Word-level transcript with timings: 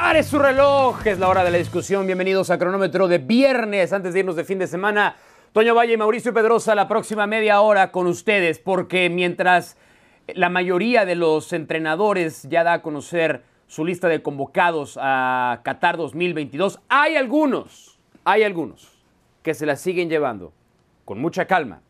Pare 0.00 0.22
su 0.22 0.38
reloj, 0.38 1.04
es 1.08 1.18
la 1.18 1.28
hora 1.28 1.42
de 1.42 1.50
la 1.50 1.58
discusión. 1.58 2.06
Bienvenidos 2.06 2.50
a 2.50 2.58
Cronómetro 2.58 3.08
de 3.08 3.18
viernes, 3.18 3.92
antes 3.92 4.14
de 4.14 4.20
irnos 4.20 4.36
de 4.36 4.44
fin 4.44 4.60
de 4.60 4.68
semana. 4.68 5.16
Toño 5.52 5.74
Valle 5.74 5.94
y 5.94 5.96
Mauricio 5.96 6.32
Pedrosa, 6.32 6.76
la 6.76 6.86
próxima 6.86 7.26
media 7.26 7.60
hora 7.60 7.90
con 7.90 8.06
ustedes, 8.06 8.60
porque 8.60 9.10
mientras 9.10 9.76
la 10.28 10.50
mayoría 10.50 11.04
de 11.04 11.16
los 11.16 11.52
entrenadores 11.52 12.44
ya 12.44 12.62
da 12.62 12.74
a 12.74 12.82
conocer 12.82 13.42
su 13.66 13.84
lista 13.84 14.06
de 14.06 14.22
convocados 14.22 14.96
a 15.02 15.62
Qatar 15.64 15.96
2022, 15.96 16.78
hay 16.88 17.16
algunos, 17.16 17.98
hay 18.24 18.44
algunos 18.44 19.02
que 19.42 19.52
se 19.52 19.66
la 19.66 19.74
siguen 19.74 20.08
llevando 20.08 20.52
con 21.04 21.20
mucha 21.20 21.46
calma. 21.46 21.80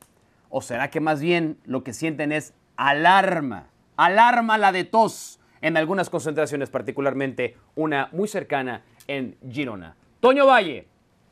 ¿O 0.49 0.63
será 0.63 0.89
que 0.89 1.01
más 1.01 1.21
bien 1.21 1.59
lo 1.67 1.85
que 1.85 1.93
sienten 1.93 2.33
es 2.33 2.55
alarma? 2.79 3.67
Alarma 3.99 4.57
la 4.57 4.73
de 4.73 4.85
tos 4.85 5.38
en 5.61 5.77
algunas 5.77 6.11
concentraciones, 6.11 6.71
particularmente 6.71 7.57
una 7.75 8.09
muy 8.13 8.29
cercana 8.29 8.83
en 9.07 9.37
Girona. 9.51 9.97
Toño 10.21 10.47
Valle, 10.47 10.87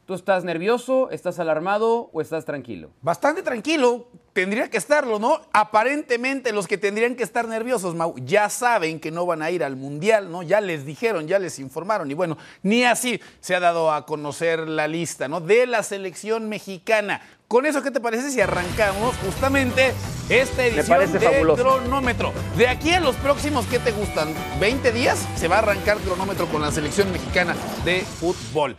¿tú 0.06 0.14
estás 0.14 0.44
nervioso, 0.44 1.10
estás 1.10 1.38
alarmado 1.38 2.10
o 2.12 2.20
estás 2.20 2.44
tranquilo? 2.44 2.90
Bastante 3.02 3.42
tranquilo, 3.42 4.08
tendría 4.32 4.70
que 4.70 4.76
estarlo, 4.76 5.18
¿no? 5.18 5.40
Aparentemente 5.52 6.52
los 6.52 6.68
que 6.68 6.78
tendrían 6.78 7.16
que 7.16 7.22
estar 7.22 7.48
nerviosos, 7.48 7.94
Mau, 7.94 8.14
ya 8.18 8.48
saben 8.48 9.00
que 9.00 9.10
no 9.10 9.26
van 9.26 9.42
a 9.42 9.50
ir 9.50 9.64
al 9.64 9.76
Mundial, 9.76 10.30
¿no? 10.30 10.42
Ya 10.42 10.60
les 10.60 10.84
dijeron, 10.84 11.26
ya 11.26 11.38
les 11.38 11.58
informaron 11.58 12.10
y 12.10 12.14
bueno, 12.14 12.36
ni 12.62 12.84
así 12.84 13.20
se 13.40 13.54
ha 13.54 13.60
dado 13.60 13.90
a 13.90 14.06
conocer 14.06 14.68
la 14.68 14.88
lista, 14.88 15.26
¿no? 15.26 15.40
De 15.40 15.66
la 15.66 15.82
selección 15.82 16.48
mexicana. 16.48 17.22
Con 17.48 17.64
eso, 17.64 17.80
¿qué 17.80 17.92
te 17.92 18.00
parece 18.00 18.30
si 18.32 18.40
arrancamos 18.40 19.14
justamente 19.24 19.94
esta 20.28 20.64
edición 20.64 21.12
de 21.12 21.20
fabuloso. 21.20 21.62
cronómetro? 21.62 22.32
De 22.56 22.66
aquí 22.66 22.92
a 22.92 22.98
los 22.98 23.14
próximos, 23.16 23.64
¿qué 23.66 23.78
te 23.78 23.92
gustan? 23.92 24.34
¿20 24.60 24.92
días? 24.92 25.24
Se 25.36 25.46
va 25.46 25.56
a 25.56 25.58
arrancar 25.60 25.98
cronómetro 25.98 26.46
con 26.48 26.60
la 26.60 26.72
selección 26.72 27.12
mexicana 27.12 27.54
de 27.84 28.00
fútbol. 28.00 28.76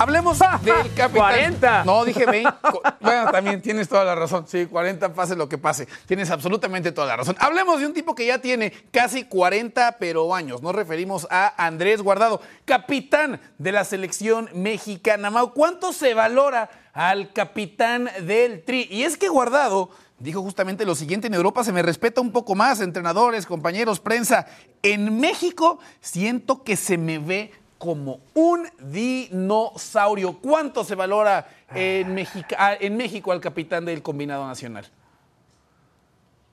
Hablemos 0.00 0.38
del 0.62 0.74
capitán. 0.94 1.10
40. 1.10 1.84
No, 1.84 2.04
dije 2.04 2.24
20. 2.26 2.50
Co- 2.62 2.82
Bueno, 3.00 3.30
también 3.30 3.60
tienes 3.62 3.88
toda 3.88 4.04
la 4.04 4.14
razón. 4.16 4.46
Sí, 4.48 4.66
40, 4.66 5.12
pase 5.12 5.36
lo 5.36 5.48
que 5.48 5.58
pase. 5.58 5.86
Tienes 6.06 6.30
absolutamente 6.30 6.90
toda 6.92 7.06
la 7.08 7.16
razón. 7.18 7.36
Hablemos 7.38 7.78
de 7.80 7.86
un 7.86 7.94
tipo 7.94 8.14
que 8.16 8.26
ya 8.26 8.38
tiene 8.38 8.72
casi 8.92 9.24
40, 9.24 9.96
pero 9.98 10.34
años. 10.34 10.60
Nos 10.62 10.74
referimos 10.74 11.26
a 11.30 11.52
Andrés 11.64 12.00
Guardado, 12.02 12.40
capitán 12.64 13.40
de 13.58 13.72
la 13.72 13.84
selección 13.84 14.48
mexicana. 14.54 15.30
Mau, 15.30 15.52
¿cuánto 15.52 15.92
se 15.92 16.14
valora 16.14 16.70
al 16.98 17.32
capitán 17.32 18.08
del 18.26 18.64
Tri? 18.64 18.88
Y 18.90 19.04
es 19.04 19.16
que 19.16 19.28
Guardado 19.28 19.90
dijo 20.18 20.42
justamente 20.42 20.84
lo 20.84 20.96
siguiente: 20.96 21.28
en 21.28 21.34
Europa 21.34 21.62
se 21.62 21.72
me 21.72 21.80
respeta 21.80 22.20
un 22.20 22.32
poco 22.32 22.56
más, 22.56 22.80
entrenadores, 22.80 23.46
compañeros, 23.46 24.00
prensa. 24.00 24.46
En 24.82 25.20
México 25.20 25.78
siento 26.00 26.64
que 26.64 26.74
se 26.74 26.98
me 26.98 27.20
ve 27.20 27.52
como 27.78 28.18
un 28.34 28.66
dinosaurio. 28.80 30.38
¿Cuánto 30.40 30.82
se 30.82 30.96
valora 30.96 31.48
en, 31.72 32.14
Mexica- 32.14 32.56
ah, 32.58 32.74
en 32.78 32.96
México 32.96 33.30
al 33.30 33.40
capitán 33.40 33.84
del 33.84 34.02
combinado 34.02 34.44
nacional? 34.44 34.86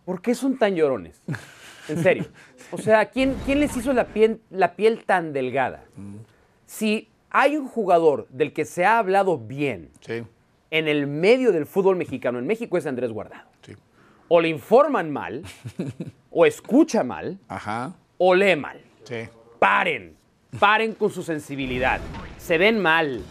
¿Por 0.05 0.21
qué 0.21 0.35
son 0.35 0.59
tan 0.59 0.75
llorones? 0.75 1.19
En 1.89 2.03
serio. 2.03 2.27
O 2.71 2.77
sea, 2.77 3.07
¿quién, 3.07 3.35
quién 3.45 3.59
les 3.59 3.75
hizo 3.75 3.93
la 3.93 4.05
piel, 4.05 4.41
la 4.51 4.75
piel 4.75 5.03
tan 5.05 5.33
delgada? 5.33 5.83
Si 6.67 7.09
hay 7.31 7.57
un 7.57 7.67
jugador 7.67 8.27
del 8.29 8.53
que 8.53 8.65
se 8.65 8.85
ha 8.85 8.99
hablado 8.99 9.37
bien 9.39 9.89
Sí, 10.01 10.23
en 10.71 10.87
el 10.87 11.07
medio 11.07 11.51
del 11.51 11.65
fútbol 11.65 11.95
mexicano, 11.95 12.39
en 12.39 12.47
México 12.47 12.77
es 12.77 12.85
Andrés 12.85 13.11
Guardado. 13.11 13.49
sí. 13.61 13.73
O 14.27 14.41
le 14.41 14.49
informan 14.49 15.11
mal, 15.11 15.43
o 16.31 16.45
escucha 16.47 17.03
mal, 17.03 17.37
Ajá, 17.47 17.93
o 18.17 18.33
lee 18.33 18.55
mal. 18.55 18.81
sí. 19.03 19.27
Paren, 19.59 20.15
paren 20.59 20.93
con 20.93 21.09
su 21.11 21.21
sensibilidad. 21.23 21.99
Se 22.37 22.57
ven 22.57 22.79
mal, 22.79 23.21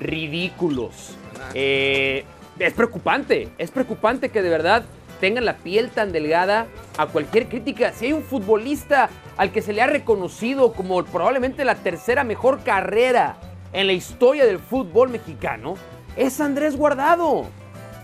ridículos. 0.00 1.16
Eh, 1.54 2.24
es 2.58 2.72
preocupante, 2.74 3.48
es 3.58 3.70
preocupante 3.70 4.30
que 4.30 4.42
de 4.42 4.50
verdad 4.50 4.84
tengan 5.20 5.44
la 5.44 5.56
piel 5.56 5.90
tan 5.90 6.12
delgada 6.12 6.66
a 6.96 7.06
cualquier 7.06 7.48
crítica. 7.48 7.92
Si 7.92 8.06
hay 8.06 8.12
un 8.12 8.22
futbolista 8.22 9.10
al 9.36 9.52
que 9.52 9.62
se 9.62 9.72
le 9.72 9.82
ha 9.82 9.86
reconocido 9.86 10.72
como 10.72 11.04
probablemente 11.04 11.64
la 11.64 11.76
tercera 11.76 12.24
mejor 12.24 12.62
carrera 12.64 13.36
en 13.72 13.86
la 13.86 13.92
historia 13.92 14.44
del 14.46 14.58
fútbol 14.58 15.10
mexicano, 15.10 15.74
es 16.18 16.40
Andrés 16.40 16.76
Guardado. 16.76 17.46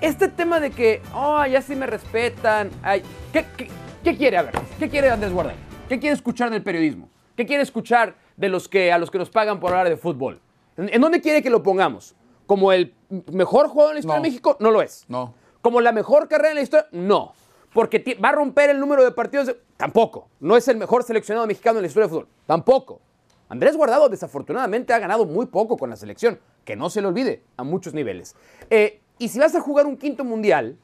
Este 0.01 0.29
tema 0.29 0.61
de 0.61 0.71
que, 0.71 1.03
oh, 1.15 1.45
ya 1.47 1.63
sí 1.63 1.75
me 1.77 1.87
respetan. 1.87 2.71
ay, 2.83 3.03
¿qué, 3.33 3.45
qué, 3.57 3.69
qué 4.03 4.17
quiere? 4.17 4.37
A 4.39 4.43
ver, 4.43 4.55
¿qué 4.79 4.89
quiere 4.89 5.11
Andrés 5.11 5.33
Guardado? 5.33 5.59
¿Qué 5.89 5.99
quiere 5.99 6.15
escuchar 6.15 6.51
del 6.51 6.63
periodismo? 6.63 7.09
¿Qué 7.37 7.47
quiere 7.47 7.63
escuchar 7.63 8.15
de 8.37 8.49
los 8.49 8.69
que, 8.69 8.93
a 8.93 8.99
los 8.99 9.11
que 9.11 9.19
nos 9.19 9.31
pagan 9.31 9.61
por 9.61 9.71
hablar 9.71 9.89
de 9.89 9.97
fútbol? 9.97 10.41
¿En, 10.77 10.93
en 10.93 11.01
dónde 11.01 11.21
quiere 11.21 11.43
que 11.43 11.51
lo 11.51 11.63
pongamos? 11.63 12.15
¿Como 12.47 12.73
el 12.73 12.95
mejor 13.33 13.69
jugador 13.69 13.93
en 13.93 13.97
la 13.97 14.01
historia 14.01 14.17
No. 14.19 14.23
de 14.23 14.29
México? 14.29 14.57
No 14.61 14.71
lo 14.71 14.83
es. 14.83 15.05
No. 15.09 15.35
¿Como 15.63 15.81
la 15.81 15.93
mejor 15.93 16.29
carrera 16.29 16.51
en 16.51 16.57
la 16.57 16.63
historia? 16.63 16.87
No. 16.93 17.33
Porque 17.73 18.19
va 18.23 18.29
a 18.29 18.33
romper 18.33 18.71
el 18.71 18.79
número 18.79 19.03
de 19.03 19.11
partidos. 19.11 19.47
de- 19.47 19.59
Tampoco. 19.77 20.29
No 20.41 20.57
es 20.57 20.69
el 20.69 20.77
mejor 20.77 21.03
seleccionado 21.03 21.47
mexicano 21.47 21.79
en 21.79 21.83
la 21.83 21.89
historia 21.89 22.07
de 22.07 22.11
fútbol. 22.11 22.29
Tampoco. 22.47 23.01
Andrés 23.49 23.77
Guardado 23.77 24.09
desafortunadamente 24.09 24.93
ha 24.93 24.99
ganado 24.99 25.25
muy 25.25 25.47
poco 25.47 25.77
con 25.77 25.91
la 25.91 25.97
selección. 25.97 26.39
Que 26.65 26.77
no 26.77 26.91
se 26.91 27.01
le 27.01 27.09
olvide, 27.09 27.43
a 27.57 27.65
muchos 27.65 27.95
niveles. 27.95 28.35
Eh, 28.71 29.01
y 29.19 29.29
si 29.29 29.39
vas 29.39 29.55
a 29.55 29.61
jugar 29.61 29.87
un 29.87 29.97
quinto 29.97 30.25
mundial, 30.25 30.79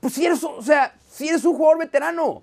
pues 0.00 0.14
si 0.14 0.26
eres, 0.26 0.42
o 0.42 0.62
sea, 0.62 0.94
si 1.08 1.28
eres 1.28 1.44
un 1.44 1.54
jugador 1.54 1.78
veterano. 1.78 2.42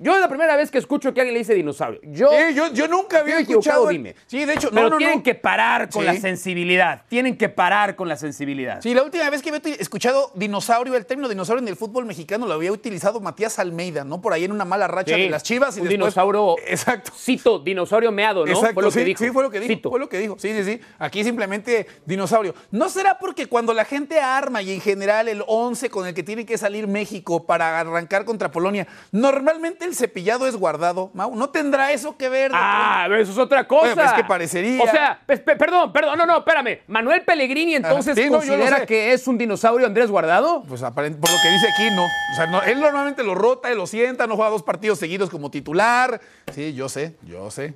Yo 0.00 0.14
es 0.14 0.20
la 0.20 0.28
primera 0.28 0.56
vez 0.56 0.70
que 0.70 0.78
escucho 0.78 1.12
que 1.14 1.20
alguien 1.20 1.34
le 1.34 1.40
dice 1.40 1.54
dinosaurio. 1.54 2.00
Yo, 2.04 2.32
Eh, 2.32 2.54
yo, 2.54 2.72
yo 2.72 2.88
nunca 2.88 3.20
había 3.20 3.38
escuchado. 3.38 3.86
dime. 3.88 4.14
Sí, 4.26 4.44
de 4.44 4.54
hecho, 4.54 4.68
no, 4.70 4.76
Pero 4.76 4.90
no, 4.90 4.96
tienen 4.96 5.18
no. 5.18 5.22
que 5.22 5.34
parar 5.34 5.88
con 5.90 6.02
Sí. 6.02 6.06
la 6.06 6.16
sensibilidad. 6.16 7.02
Tienen 7.08 7.36
que 7.36 7.48
parar 7.48 7.96
con 7.96 8.08
la 8.08 8.16
sensibilidad. 8.16 8.80
Sí, 8.80 8.94
la 8.94 9.02
última 9.02 9.28
vez 9.28 9.42
que 9.42 9.50
había 9.50 9.74
escuchado 9.76 10.32
dinosaurio, 10.34 10.94
el 10.96 11.04
término 11.06 11.28
dinosaurio 11.28 11.62
en 11.62 11.68
el 11.68 11.76
fútbol 11.76 12.06
mexicano 12.06 12.46
lo 12.46 12.54
había 12.54 12.72
utilizado 12.72 13.20
Matías 13.20 13.58
Almeida, 13.58 14.04
¿no? 14.04 14.20
Por 14.20 14.32
ahí 14.32 14.44
en 14.44 14.52
una 14.52 14.64
mala 14.64 14.88
racha 14.88 15.14
Sí, 15.14 15.20
de 15.22 15.30
las 15.30 15.42
chivas. 15.42 15.76
Y 15.76 15.80
un 15.80 15.84
después- 15.88 15.98
dinosaurio. 15.98 16.56
Exacto. 16.66 17.12
Cito, 17.16 17.58
dinosaurio 17.58 18.10
meado, 18.10 18.46
¿no? 18.46 18.50
Exacto, 18.52 18.74
fue 18.74 18.82
lo 18.82 18.90
sí, 18.90 18.98
que 19.00 19.04
dijo. 19.04 19.24
sí, 19.24 19.30
fue 19.30 19.42
lo 19.42 19.50
que 19.50 19.60
dijo. 19.60 19.72
Cito. 19.74 19.90
Fue 19.90 20.00
lo 20.00 20.08
que 20.08 20.18
dijo. 20.18 20.36
Sí, 20.38 20.52
sí, 20.54 20.64
sí. 20.64 20.80
Aquí 20.98 21.22
simplemente 21.24 21.86
dinosaurio. 22.06 22.54
¿No 22.70 22.88
será 22.88 23.18
porque 23.18 23.46
cuando 23.46 23.74
la 23.74 23.84
gente 23.84 24.18
arma 24.20 24.62
y 24.62 24.72
en 24.72 24.80
general 24.80 25.28
el 25.28 25.44
11 25.46 25.90
con 25.90 26.06
el 26.06 26.14
que 26.14 26.22
tiene 26.22 26.46
que 26.46 26.56
salir 26.56 26.86
México 26.88 27.44
para 27.44 27.80
arrancar 27.80 28.24
contra 28.24 28.50
Polonia, 28.50 28.86
normalmente 29.12 29.89
el 29.90 29.94
cepillado 29.96 30.46
es 30.46 30.56
guardado? 30.56 31.10
Mau, 31.12 31.34
¿no 31.36 31.50
tendrá 31.50 31.92
eso 31.92 32.16
que 32.16 32.28
ver? 32.28 32.50
Ah, 32.54 33.06
eso 33.18 33.32
es 33.32 33.38
otra 33.38 33.68
cosa. 33.68 33.94
Bueno, 33.94 34.02
pues, 34.02 34.12
que 34.14 34.24
parecería. 34.24 34.82
O 34.82 34.86
sea, 34.86 35.20
pe- 35.26 35.36
pe- 35.36 35.56
perdón, 35.56 35.92
perdón, 35.92 36.16
no, 36.16 36.24
no, 36.24 36.38
espérame. 36.38 36.78
¿Manuel 36.86 37.22
Pellegrini 37.22 37.74
entonces 37.74 38.16
sí, 38.16 38.26
no, 38.30 38.38
considera 38.38 38.78
sé. 38.78 38.86
que 38.86 39.12
es 39.12 39.28
un 39.28 39.36
dinosaurio 39.36 39.86
Andrés 39.86 40.10
Guardado? 40.10 40.62
Pues 40.66 40.80
por 40.80 41.04
lo 41.04 41.10
que 41.20 41.50
dice 41.50 41.66
aquí, 41.74 41.88
no. 41.94 42.04
O 42.04 42.36
sea, 42.36 42.46
no, 42.46 42.62
él 42.62 42.80
normalmente 42.80 43.22
lo 43.22 43.34
rota, 43.34 43.70
él 43.70 43.76
lo 43.76 43.86
sienta, 43.86 44.26
no 44.26 44.36
juega 44.36 44.50
dos 44.50 44.62
partidos 44.62 44.98
seguidos 44.98 45.28
como 45.28 45.50
titular. 45.50 46.20
Sí, 46.52 46.72
yo 46.74 46.88
sé, 46.88 47.16
yo 47.22 47.50
sé. 47.50 47.74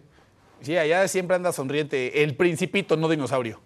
Sí, 0.62 0.76
allá 0.78 1.06
siempre 1.08 1.36
anda 1.36 1.52
sonriente. 1.52 2.22
El 2.22 2.36
principito, 2.36 2.96
no 2.96 3.08
dinosaurio. 3.08 3.60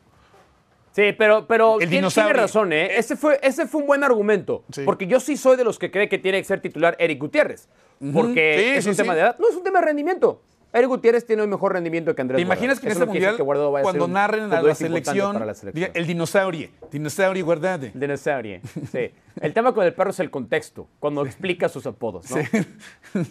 Sí, 0.99 1.13
pero, 1.17 1.47
pero 1.47 1.81
El 1.81 1.89
tiene, 1.89 2.09
tiene 2.09 2.33
razón, 2.33 2.73
¿eh? 2.73 2.99
Ese 2.99 3.15
fue, 3.15 3.39
ese 3.41 3.69
fue 3.69 3.83
un 3.83 3.87
buen 3.87 4.03
argumento. 4.03 4.65
Sí. 4.73 4.83
Porque 4.85 5.07
yo 5.07 5.21
sí 5.21 5.37
soy 5.37 5.57
de 5.57 5.63
los 5.63 5.79
que 5.79 5.93
cree 5.93 6.09
que 6.09 6.19
tiene 6.19 6.39
que 6.39 6.45
ser 6.45 6.61
titular 6.61 6.97
Eric 6.99 7.21
Gutiérrez. 7.21 7.69
Porque 8.13 8.57
Sí, 8.59 8.79
es 8.79 8.85
sí, 8.85 8.91
un 8.91 8.97
tema 8.97 9.15
de 9.15 9.21
edad. 9.21 9.37
No, 9.39 9.49
es 9.49 9.55
un 9.55 9.63
tema 9.63 9.79
de 9.79 9.87
rendimiento. 9.87 10.43
Eric 10.73 10.89
Gutiérrez 10.89 11.25
tiene 11.25 11.45
un 11.45 11.51
mejor 11.51 11.75
rendimiento 11.75 12.13
que 12.17 12.21
Andrés 12.21 12.39
¿Te 12.39 12.43
imaginas 12.43 12.81
que 12.81 12.87
en 12.87 12.93
este 12.93 13.07
mundial, 13.07 13.37
que 13.37 13.43
vaya 13.45 13.83
cuando 13.83 14.07
un 14.07 14.13
narren 14.13 14.53
a 14.53 14.61
la 14.61 14.75
selección, 14.75 15.47
la 15.47 15.55
selección. 15.55 15.73
diga, 15.73 15.91
el 15.95 16.05
dinosaurio, 16.05 16.69
dinosaurio 16.91 17.45
guardado. 17.45 17.87
Dinosaurio, 17.95 18.61
sí. 18.91 19.11
El 19.41 19.53
tema 19.55 19.73
con 19.73 19.85
el 19.85 19.95
perro 19.95 20.11
es 20.11 20.21
el 20.21 20.31
contexto, 20.31 20.89
cuando 20.99 21.25
explica 21.25 21.69
sus 21.69 21.87
apodos, 21.87 22.27
¿no? 22.31 22.37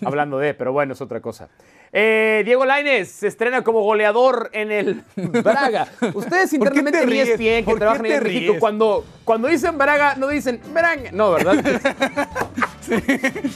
Hablando 0.08 0.38
de, 0.40 0.54
pero 0.54 0.72
bueno, 0.74 0.94
es 0.94 1.02
otra 1.02 1.22
cosa. 1.22 1.50
Eh, 1.94 2.42
Diego 2.46 2.66
Lainez 2.66 3.10
se 3.10 3.28
estrena 3.28 3.64
como 3.64 3.82
goleador 3.82 4.50
en 4.54 4.72
el 4.72 5.04
Braga. 5.16 5.88
Ustedes 6.14 6.54
¿Por 6.58 6.72
qué 6.72 6.80
internamente 6.80 7.06
te 7.06 7.22
en? 7.22 7.28
ESPN 7.30 7.38
que 7.38 7.64
¿Por 7.64 7.74
qué 7.76 7.80
trabajan 7.80 8.06
en 8.06 8.24
México, 8.24 8.52
ríes? 8.52 8.60
cuando, 8.60 9.06
cuando 9.24 9.48
dicen 9.48 9.78
Braga, 9.78 10.16
no 10.16 10.28
dicen 10.28 10.60
Braga. 10.74 11.12
No, 11.12 11.32
¿verdad? 11.32 11.56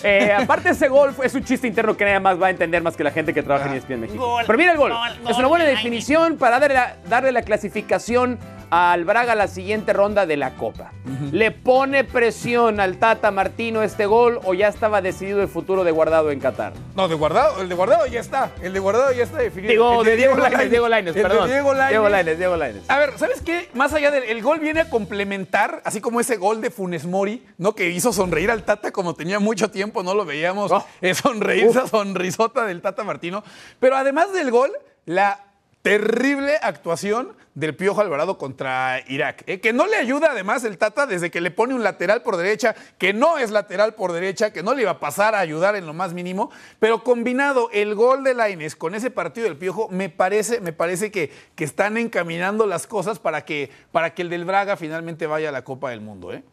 Eh, 0.03 0.33
aparte 0.37 0.71
ese 0.71 0.89
gol 0.89 1.15
es 1.23 1.33
un 1.33 1.45
chiste 1.45 1.65
interno 1.65 1.95
que 1.95 2.03
nadie 2.03 2.19
más 2.19 2.41
va 2.41 2.47
a 2.47 2.49
entender 2.49 2.83
más 2.83 2.97
que 2.97 3.03
la 3.05 3.11
gente 3.11 3.33
que 3.33 3.41
trabaja 3.41 3.69
en 3.69 3.77
ESPN 3.77 4.01
México. 4.01 4.25
Gol, 4.25 4.43
Pero 4.45 4.57
mira 4.57 4.73
el 4.73 4.77
gol. 4.77 4.91
gol, 4.91 5.29
es 5.29 5.37
una 5.37 5.47
buena 5.47 5.63
de 5.63 5.71
definición 5.71 6.35
para 6.37 6.59
darle 6.59 6.75
la, 6.75 6.97
darle 7.07 7.31
la 7.31 7.41
clasificación 7.43 8.37
al 8.71 9.03
Braga 9.05 9.35
la 9.35 9.47
siguiente 9.47 9.91
ronda 9.93 10.25
de 10.25 10.37
la 10.37 10.55
Copa. 10.55 10.93
¿Le 11.31 11.51
pone 11.51 12.03
presión 12.05 12.79
al 12.79 12.97
Tata 12.97 13.29
Martino 13.29 13.83
este 13.83 14.05
gol 14.05 14.39
o 14.45 14.53
ya 14.53 14.69
estaba 14.69 15.01
decidido 15.01 15.41
el 15.41 15.49
futuro 15.49 15.83
de 15.83 15.91
Guardado 15.91 16.31
en 16.31 16.39
Qatar? 16.39 16.71
No, 16.95 17.07
de 17.09 17.15
guardado, 17.15 17.61
el 17.61 17.67
de 17.69 17.75
guardado 17.75 18.05
ya 18.07 18.21
está. 18.21 18.51
El 18.61 18.71
de 18.73 18.79
guardado 18.79 19.11
ya 19.11 19.23
está 19.23 19.39
definido. 19.39 19.71
Digo, 19.71 19.99
El 20.01 20.05
de 20.05 20.15
Diego 20.15 20.37
Lainez, 20.37 20.69
Diego 20.69 20.87
Lainez, 20.89 21.15
El 21.15 21.21
de 21.23 21.27
perdón. 21.29 21.49
Diego 21.49 21.73
Lainez. 21.73 21.89
Diego 21.89 22.09
Lainez, 22.09 22.37
Diego 22.37 22.55
Lainez. 22.57 22.83
A 22.89 22.97
ver, 22.97 23.17
¿sabes 23.17 23.41
qué? 23.41 23.69
Más 23.73 23.93
allá 23.93 24.09
del 24.09 24.23
el 24.23 24.41
gol 24.41 24.59
viene 24.59 24.79
a 24.81 24.89
complementar, 24.89 25.81
así 25.83 25.99
como 25.99 26.21
ese 26.21 26.37
gol 26.37 26.61
de 26.61 26.71
Funes 26.71 27.05
Mori, 27.05 27.45
¿no? 27.57 27.75
Que 27.75 27.89
hizo 27.89 28.13
sonreír 28.13 28.51
al 28.51 28.63
Tata 28.63 28.91
como 28.91 29.13
tenía 29.15 29.39
mucho 29.39 29.69
tiempo, 29.69 30.01
no 30.01 30.13
lo 30.13 30.23
veíamos 30.25 30.71
Oh. 30.71 30.85
eh, 31.01 31.13
sonreír, 31.13 31.65
esa 31.65 31.87
sonrisota 31.87 32.65
del 32.65 32.81
Tata 32.81 33.03
Martino. 33.03 33.43
Pero 33.81 33.97
además 33.97 34.31
del 34.31 34.49
gol, 34.49 34.71
la 35.05 35.43
Terrible 35.81 36.57
actuación 36.61 37.33
del 37.55 37.75
Piojo 37.75 38.01
Alvarado 38.01 38.37
contra 38.37 39.01
Irak. 39.07 39.43
¿eh? 39.47 39.59
Que 39.59 39.73
no 39.73 39.87
le 39.87 39.95
ayuda 39.95 40.31
además 40.31 40.63
el 40.63 40.77
Tata 40.77 41.07
desde 41.07 41.31
que 41.31 41.41
le 41.41 41.49
pone 41.49 41.73
un 41.73 41.83
lateral 41.83 42.21
por 42.21 42.37
derecha, 42.37 42.75
que 42.99 43.13
no 43.13 43.39
es 43.39 43.49
lateral 43.49 43.95
por 43.95 44.11
derecha, 44.11 44.53
que 44.53 44.61
no 44.61 44.75
le 44.75 44.83
iba 44.83 44.91
a 44.91 44.99
pasar 44.99 45.33
a 45.33 45.39
ayudar 45.39 45.75
en 45.75 45.87
lo 45.87 45.93
más 45.93 46.13
mínimo. 46.13 46.51
Pero 46.79 47.03
combinado 47.03 47.69
el 47.73 47.95
gol 47.95 48.23
de 48.23 48.35
Laines 48.35 48.75
con 48.75 48.93
ese 48.93 49.09
partido 49.09 49.47
del 49.47 49.57
Piojo, 49.57 49.89
me 49.89 50.09
parece, 50.09 50.61
me 50.61 50.71
parece 50.71 51.11
que, 51.11 51.31
que 51.55 51.63
están 51.63 51.97
encaminando 51.97 52.67
las 52.67 52.85
cosas 52.85 53.17
para 53.17 53.43
que, 53.43 53.71
para 53.91 54.13
que 54.13 54.21
el 54.21 54.29
del 54.29 54.45
Braga 54.45 54.77
finalmente 54.77 55.25
vaya 55.25 55.49
a 55.49 55.51
la 55.51 55.63
Copa 55.63 55.89
del 55.89 56.01
Mundo. 56.01 56.31
¿eh? 56.31 56.43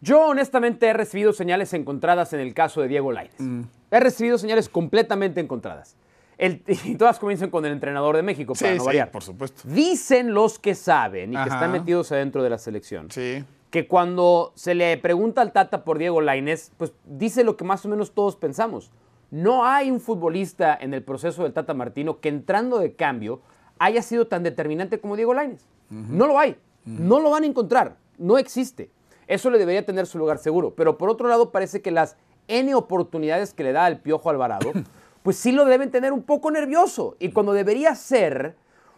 Yo 0.00 0.26
honestamente 0.26 0.86
he 0.86 0.92
recibido 0.92 1.32
señales 1.32 1.72
encontradas 1.74 2.32
en 2.32 2.40
el 2.40 2.54
caso 2.54 2.80
de 2.80 2.88
Diego 2.88 3.12
Lainez. 3.12 3.38
Mm. 3.38 3.62
He 3.92 4.00
recibido 4.00 4.36
señales 4.36 4.68
completamente 4.68 5.40
encontradas. 5.40 5.96
El- 6.40 6.62
y 6.84 6.94
todas 6.96 7.18
comienzan 7.18 7.50
con 7.50 7.64
el 7.66 7.72
entrenador 7.72 8.16
de 8.16 8.22
México, 8.22 8.54
para 8.54 8.70
Sí, 8.72 8.76
no 8.78 8.82
sí, 8.82 8.86
variar. 8.86 9.10
por 9.10 9.22
supuesto. 9.22 9.62
Dicen 9.64 10.32
los 10.34 10.58
que 10.58 10.74
saben 10.74 11.32
y 11.34 11.36
que 11.36 11.42
están 11.42 11.70
metidos 11.72 12.10
adentro 12.12 12.42
de 12.42 12.50
la 12.50 12.58
selección 12.58 13.10
Sí. 13.10 13.44
que 13.70 13.86
cuando 13.86 14.52
se 14.56 14.74
le 14.74 14.96
pregunta 14.96 15.42
al 15.42 15.52
Tata 15.52 15.84
por 15.84 15.98
Diego 15.98 16.20
Lainez, 16.20 16.72
pues 16.76 16.92
dice 17.04 17.44
lo 17.44 17.56
que 17.56 17.64
más 17.64 17.84
o 17.84 17.88
menos 17.88 18.12
todos 18.14 18.36
pensamos. 18.36 18.90
No 19.30 19.64
hay 19.66 19.90
un 19.90 20.00
futbolista 20.00 20.76
en 20.80 20.92
el 20.94 21.02
proceso 21.04 21.42
del 21.44 21.52
Tata 21.52 21.74
Martino 21.74 22.18
que 22.20 22.28
entrando 22.30 22.78
de 22.78 22.94
cambio 22.94 23.42
haya 23.78 24.02
sido 24.02 24.26
tan 24.26 24.42
determinante 24.42 24.98
como 24.98 25.14
Diego 25.16 25.34
Lainez. 25.34 25.64
No 25.90 26.26
lo 26.26 26.38
hay. 26.38 26.56
No 26.84 27.20
lo 27.20 27.30
van 27.30 27.42
a 27.44 27.46
encontrar. 27.46 27.96
No 28.18 28.38
existe. 28.38 28.90
Eso 29.28 29.50
le 29.50 29.58
debería 29.58 29.84
tener 29.86 30.06
su 30.06 30.18
lugar 30.18 30.38
seguro. 30.38 30.74
Pero 30.74 30.98
por 30.98 31.10
otro 31.10 31.28
lado, 31.28 31.50
parece 31.52 31.80
que 31.82 31.90
las 31.90 32.16
N 32.48 32.74
oportunidades 32.74 33.54
que 33.54 33.62
le 33.62 33.72
da 33.72 33.86
el 33.86 33.98
Piojo 34.00 34.28
Alvarado, 34.30 34.72
pues 35.22 35.36
sí 35.36 35.52
lo 35.52 35.64
deben 35.64 35.90
tener 35.90 36.12
un 36.12 36.22
poco 36.22 36.50
nervioso. 36.50 37.16
Y 37.18 37.30
cuando 37.30 37.52
debería 37.52 37.94
ser 37.94 38.54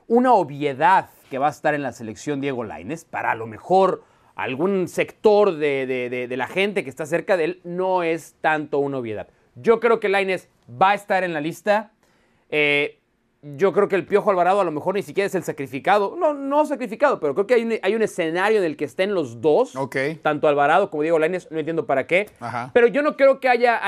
una 0.08 0.32
obviedad 0.34 1.08
que 1.30 1.38
va 1.38 1.46
a 1.48 1.50
estar 1.50 1.74
en 1.74 1.82
la 1.82 1.92
selección 1.92 2.40
Diego 2.40 2.64
Lainez, 2.64 3.04
para 3.04 3.30
a 3.30 3.34
lo 3.34 3.46
mejor 3.46 4.02
algún 4.34 4.88
sector 4.88 5.56
de, 5.56 5.86
de- 5.86 6.08
de- 6.10 6.28
de 6.28 6.36
la 6.36 6.46
gente 6.46 6.84
que 6.84 6.90
está 6.90 7.06
cerca 7.06 7.36
de 7.36 7.44
él, 7.44 7.60
no 7.64 8.02
es 8.02 8.34
tanto 8.40 8.78
una 8.78 8.98
obviedad. 8.98 9.28
Yo 9.54 9.80
creo 9.80 10.00
que 10.00 10.08
Lainez 10.08 10.48
va 10.80 10.90
a 10.90 10.94
estar 10.94 11.24
en 11.24 11.32
la 11.34 11.40
lista. 11.40 11.92
Eh, 12.50 12.98
yo 13.42 13.72
creo 13.72 13.88
que 13.88 13.96
el 13.96 14.06
Piojo 14.06 14.30
Alvarado 14.30 14.60
a 14.60 14.64
lo 14.64 14.70
mejor 14.70 14.94
ni 14.94 15.02
siquiera 15.02 15.26
es 15.26 15.34
el 15.34 15.42
sacrificado. 15.42 16.16
No, 16.18 16.32
no 16.32 16.64
sacrificado, 16.64 17.18
pero 17.18 17.34
creo 17.34 17.46
que 17.46 17.54
hay 17.54 17.62
un, 17.64 17.72
hay 17.82 17.94
un 17.94 18.02
escenario 18.02 18.58
en 18.58 18.64
el 18.64 18.76
que 18.76 18.84
estén 18.84 19.14
los 19.14 19.40
dos. 19.40 19.74
Ok. 19.76 19.96
Tanto 20.22 20.46
Alvarado 20.48 20.90
como 20.90 21.02
Diego 21.02 21.18
Lainez, 21.18 21.48
no 21.50 21.58
entiendo 21.58 21.84
para 21.86 22.06
qué. 22.06 22.30
Ajá. 22.40 22.70
Pero 22.72 22.86
yo 22.86 23.02
no 23.02 23.16
creo 23.16 23.40
que 23.40 23.48
haya, 23.48 23.84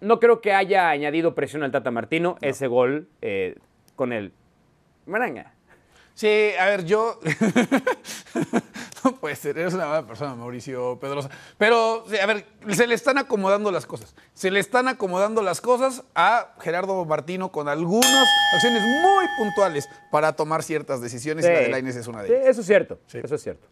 no 0.00 0.20
creo 0.20 0.40
que 0.40 0.52
haya 0.52 0.88
añadido 0.90 1.34
presión 1.34 1.62
al 1.62 1.70
Tata 1.72 1.90
Martino 1.90 2.36
ese 2.40 2.66
gol 2.66 3.08
eh, 3.22 3.56
con 3.96 4.12
el 4.12 4.32
Maranga. 5.06 5.54
Sí, 6.14 6.50
a 6.58 6.66
ver, 6.66 6.84
yo. 6.84 7.20
no 9.04 9.14
puede 9.16 9.36
ser, 9.36 9.56
eres 9.56 9.72
una 9.74 9.86
mala 9.86 10.06
persona, 10.06 10.34
Mauricio 10.34 10.98
Pedrosa. 10.98 11.30
Pero, 11.56 12.04
sí, 12.08 12.18
a 12.18 12.26
ver, 12.26 12.44
se 12.70 12.86
le 12.88 12.94
están 12.96 13.18
acomodando 13.18 13.70
las 13.70 13.86
cosas. 13.86 14.14
Se 14.34 14.50
le 14.50 14.58
están 14.60 14.88
acomodando 14.88 15.42
las 15.42 15.60
cosas 15.60 16.02
a 16.16 16.54
Gerardo 16.60 17.04
Martino 17.04 17.52
con 17.52 17.68
algunas 17.68 18.28
acciones 18.54 18.82
muy 18.82 19.26
puntuales 19.38 19.88
para 20.10 20.32
tomar 20.32 20.64
ciertas 20.64 21.00
decisiones 21.00 21.44
y 21.44 21.48
la 21.48 21.60
de 21.60 21.68
Lainez 21.68 21.94
es 21.96 22.08
una 22.08 22.22
de 22.22 22.28
Sí, 22.28 22.34
ellas. 22.34 22.48
eso 22.48 22.60
es 22.62 22.66
cierto. 22.66 22.98
Sí. 23.06 23.18
Eso 23.22 23.34
es 23.36 23.42
cierto. 23.42 23.68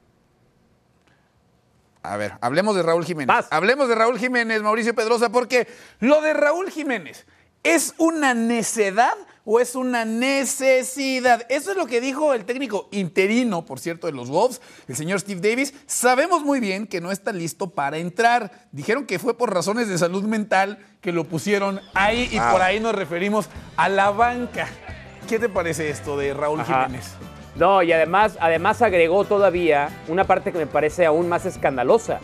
A 2.12 2.16
ver, 2.16 2.34
hablemos 2.40 2.76
de 2.76 2.82
Raúl 2.82 3.04
Jiménez. 3.04 3.46
Hablemos 3.50 3.88
de 3.88 3.94
Raúl 3.94 4.18
Jiménez, 4.18 4.62
Mauricio 4.62 4.94
Pedrosa, 4.94 5.30
porque 5.30 5.66
lo 6.00 6.20
de 6.20 6.32
Raúl 6.34 6.70
Jiménez 6.70 7.26
es 7.62 7.94
una 7.98 8.32
necedad 8.32 9.14
o 9.44 9.60
es 9.60 9.74
una 9.74 10.04
necesidad. 10.04 11.46
Eso 11.48 11.70
es 11.70 11.76
lo 11.76 11.86
que 11.86 12.00
dijo 12.00 12.34
el 12.34 12.44
técnico 12.44 12.88
interino, 12.90 13.64
por 13.64 13.78
cierto, 13.78 14.06
de 14.06 14.12
los 14.12 14.28
Wolves, 14.28 14.60
el 14.88 14.96
señor 14.96 15.20
Steve 15.20 15.40
Davis. 15.40 15.74
Sabemos 15.86 16.42
muy 16.42 16.60
bien 16.60 16.86
que 16.86 17.00
no 17.00 17.12
está 17.12 17.32
listo 17.32 17.70
para 17.70 17.98
entrar. 17.98 18.68
Dijeron 18.72 19.06
que 19.06 19.18
fue 19.18 19.36
por 19.36 19.52
razones 19.52 19.88
de 19.88 19.98
salud 19.98 20.24
mental 20.24 20.78
que 21.00 21.12
lo 21.12 21.24
pusieron 21.24 21.80
ahí 21.94 22.28
y 22.32 22.38
por 22.38 22.62
ahí 22.62 22.80
nos 22.80 22.94
referimos 22.94 23.48
a 23.76 23.88
la 23.88 24.10
banca. 24.10 24.68
¿Qué 25.28 25.38
te 25.38 25.48
parece 25.48 25.90
esto 25.90 26.16
de 26.16 26.34
Raúl 26.34 26.60
Ajá. 26.60 26.84
Jiménez? 26.86 27.06
No, 27.58 27.82
y 27.82 27.92
además, 27.92 28.36
además 28.40 28.82
agregó 28.82 29.24
todavía 29.24 29.88
una 30.08 30.24
parte 30.24 30.52
que 30.52 30.58
me 30.58 30.66
parece 30.66 31.06
aún 31.06 31.28
más 31.28 31.46
escandalosa. 31.46 32.20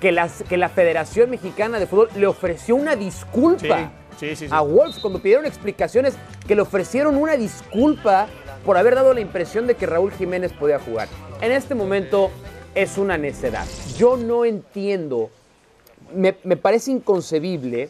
Que, 0.00 0.12
las, 0.12 0.44
que 0.48 0.56
la 0.56 0.68
Federación 0.68 1.30
Mexicana 1.30 1.78
de 1.78 1.86
Fútbol 1.86 2.10
le 2.16 2.26
ofreció 2.26 2.76
una 2.76 2.96
disculpa 2.96 3.90
Sí, 4.18 4.28
sí, 4.28 4.36
sí, 4.36 4.48
sí. 4.48 4.54
a 4.54 4.60
Wolves 4.60 4.98
cuando 4.98 5.20
pidieron 5.20 5.46
explicaciones, 5.46 6.16
que 6.46 6.54
le 6.54 6.62
ofrecieron 6.62 7.16
una 7.16 7.36
disculpa 7.36 8.26
por 8.64 8.76
haber 8.76 8.94
dado 8.94 9.14
la 9.14 9.20
impresión 9.20 9.66
de 9.66 9.74
que 9.74 9.86
Raúl 9.86 10.12
Jiménez 10.12 10.52
podía 10.52 10.78
jugar. 10.78 11.08
En 11.40 11.50
este 11.50 11.74
momento 11.74 12.30
es 12.74 12.98
una 12.98 13.16
necedad. 13.16 13.66
Yo 13.96 14.16
no 14.16 14.44
entiendo, 14.44 15.30
me, 16.14 16.36
me 16.44 16.56
parece 16.56 16.90
inconcebible 16.90 17.88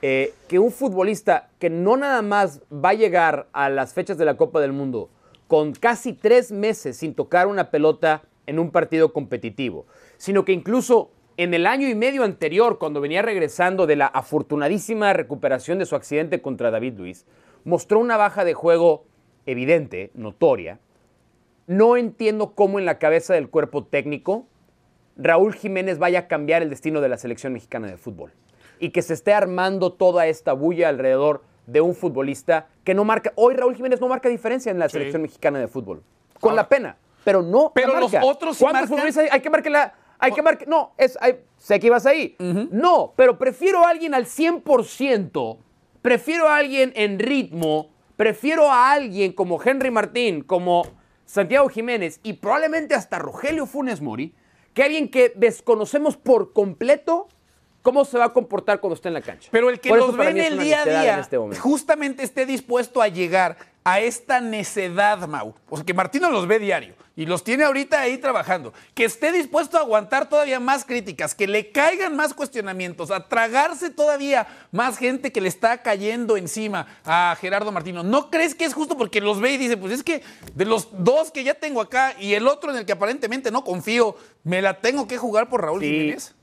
eh, 0.00 0.32
que 0.46 0.60
un 0.60 0.70
futbolista 0.70 1.48
que 1.58 1.70
no 1.70 1.96
nada 1.96 2.22
más 2.22 2.60
va 2.72 2.90
a 2.90 2.94
llegar 2.94 3.48
a 3.52 3.68
las 3.68 3.94
fechas 3.94 4.16
de 4.16 4.24
la 4.24 4.36
Copa 4.36 4.60
del 4.60 4.72
Mundo 4.72 5.08
con 5.48 5.72
casi 5.72 6.12
tres 6.12 6.52
meses 6.52 6.98
sin 6.98 7.14
tocar 7.14 7.48
una 7.48 7.70
pelota 7.70 8.22
en 8.46 8.58
un 8.58 8.70
partido 8.70 9.12
competitivo, 9.12 9.86
sino 10.16 10.44
que 10.44 10.52
incluso 10.52 11.10
en 11.36 11.54
el 11.54 11.66
año 11.66 11.88
y 11.88 11.94
medio 11.94 12.22
anterior, 12.22 12.78
cuando 12.78 13.00
venía 13.00 13.22
regresando 13.22 13.86
de 13.86 13.96
la 13.96 14.06
afortunadísima 14.06 15.12
recuperación 15.12 15.78
de 15.78 15.86
su 15.86 15.96
accidente 15.96 16.42
contra 16.42 16.70
David 16.70 16.94
Luis, 16.98 17.26
mostró 17.64 17.98
una 17.98 18.16
baja 18.16 18.44
de 18.44 18.54
juego 18.54 19.04
evidente, 19.46 20.10
notoria. 20.14 20.80
No 21.66 21.96
entiendo 21.96 22.54
cómo 22.54 22.78
en 22.78 22.86
la 22.86 22.98
cabeza 22.98 23.34
del 23.34 23.50
cuerpo 23.50 23.84
técnico 23.84 24.46
Raúl 25.16 25.54
Jiménez 25.54 25.98
vaya 25.98 26.20
a 26.20 26.28
cambiar 26.28 26.62
el 26.62 26.70
destino 26.70 27.00
de 27.00 27.08
la 27.08 27.18
selección 27.18 27.52
mexicana 27.52 27.88
de 27.88 27.96
fútbol 27.96 28.32
y 28.78 28.90
que 28.90 29.02
se 29.02 29.14
esté 29.14 29.32
armando 29.32 29.92
toda 29.92 30.26
esta 30.26 30.52
bulla 30.52 30.88
alrededor 30.88 31.42
de 31.68 31.80
un 31.82 31.94
futbolista 31.94 32.66
que 32.82 32.94
no 32.94 33.04
marca. 33.04 33.32
Hoy 33.36 33.54
Raúl 33.54 33.76
Jiménez 33.76 34.00
no 34.00 34.08
marca 34.08 34.28
diferencia 34.28 34.70
en 34.72 34.78
la 34.78 34.88
selección 34.88 35.22
mexicana 35.22 35.58
de 35.58 35.68
fútbol. 35.68 36.02
Con 36.40 36.50
Ahora- 36.50 36.62
la 36.62 36.68
pena, 36.68 36.96
pero 37.24 37.42
no. 37.42 37.64
la 37.64 37.70
Pero 37.74 38.00
los 38.00 38.12
otros 38.22 38.56
sí 38.56 38.64
¿Cuántos 38.64 38.82
marcan? 38.82 38.88
futbolistas 38.88 39.24
hay? 39.24 39.30
Hay 39.32 39.40
que 39.40 39.50
marcarla. 39.50 39.94
Hay 40.20 40.32
que 40.32 40.42
marcar. 40.42 40.66
No, 40.66 40.92
es, 40.96 41.16
hay- 41.20 41.40
sé 41.58 41.78
que 41.78 41.86
ibas 41.88 42.06
ahí. 42.06 42.34
No, 42.70 43.12
pero 43.16 43.38
prefiero 43.38 43.84
a 43.84 43.90
alguien 43.90 44.14
al 44.14 44.26
100%. 44.26 45.58
Prefiero 46.02 46.48
a 46.48 46.56
alguien 46.56 46.92
en 46.96 47.18
ritmo. 47.18 47.90
Prefiero 48.16 48.70
a 48.72 48.90
alguien 48.92 49.32
como 49.32 49.62
Henry 49.62 49.90
Martín, 49.90 50.42
como 50.42 50.84
Santiago 51.24 51.68
Jiménez 51.68 52.18
y 52.22 52.32
probablemente 52.34 52.94
hasta 52.94 53.18
Rogelio 53.18 53.66
Funes 53.66 54.00
Mori, 54.00 54.34
que 54.74 54.82
alguien 54.82 55.08
que 55.10 55.32
desconocemos 55.36 56.16
por 56.16 56.52
completo 56.52 57.28
cómo 57.82 58.04
se 58.04 58.18
va 58.18 58.26
a 58.26 58.32
comportar 58.32 58.80
cuando 58.80 58.94
esté 58.94 59.08
en 59.08 59.14
la 59.14 59.22
cancha. 59.22 59.48
Pero 59.52 59.70
el 59.70 59.80
que 59.80 59.88
Por 59.90 60.16
para 60.16 60.30
ve 60.30 60.46
en 60.46 60.52
el 60.52 60.58
día 60.58 60.82
a 60.82 60.84
día 60.84 61.18
este 61.20 61.38
justamente 61.58 62.22
esté 62.22 62.46
dispuesto 62.46 63.00
a 63.02 63.08
llegar 63.08 63.56
a 63.84 64.00
esta 64.00 64.40
necedad, 64.40 65.26
Mau. 65.26 65.54
O 65.70 65.76
sea, 65.76 65.86
que 65.86 65.94
Martino 65.94 66.30
los 66.30 66.46
ve 66.46 66.58
diario 66.58 66.94
y 67.16 67.24
los 67.24 67.42
tiene 67.42 67.64
ahorita 67.64 68.00
ahí 68.00 68.18
trabajando. 68.18 68.74
Que 68.94 69.04
esté 69.04 69.32
dispuesto 69.32 69.78
a 69.78 69.80
aguantar 69.80 70.28
todavía 70.28 70.60
más 70.60 70.84
críticas, 70.84 71.34
que 71.34 71.46
le 71.46 71.72
caigan 71.72 72.14
más 72.14 72.34
cuestionamientos, 72.34 73.10
a 73.10 73.28
tragarse 73.28 73.88
todavía 73.88 74.46
más 74.72 74.98
gente 74.98 75.32
que 75.32 75.40
le 75.40 75.48
está 75.48 75.82
cayendo 75.82 76.36
encima 76.36 76.86
a 77.04 77.34
Gerardo 77.40 77.72
Martino. 77.72 78.02
¿No 78.02 78.30
crees 78.30 78.54
que 78.54 78.66
es 78.66 78.74
justo 78.74 78.96
porque 78.96 79.22
los 79.22 79.40
ve 79.40 79.52
y 79.52 79.56
dice, 79.56 79.78
pues 79.78 79.94
es 79.94 80.02
que 80.02 80.22
de 80.54 80.64
los 80.66 80.88
dos 81.02 81.30
que 81.30 81.42
ya 81.42 81.54
tengo 81.54 81.80
acá 81.80 82.14
y 82.20 82.34
el 82.34 82.46
otro 82.46 82.70
en 82.70 82.76
el 82.76 82.84
que 82.86 82.92
aparentemente 82.92 83.50
no 83.50 83.64
confío, 83.64 84.16
me 84.44 84.60
la 84.60 84.80
tengo 84.80 85.08
que 85.08 85.16
jugar 85.16 85.48
por 85.48 85.62
Raúl 85.62 85.80
Sí. 85.80 85.86
Jiménez? 85.88 86.34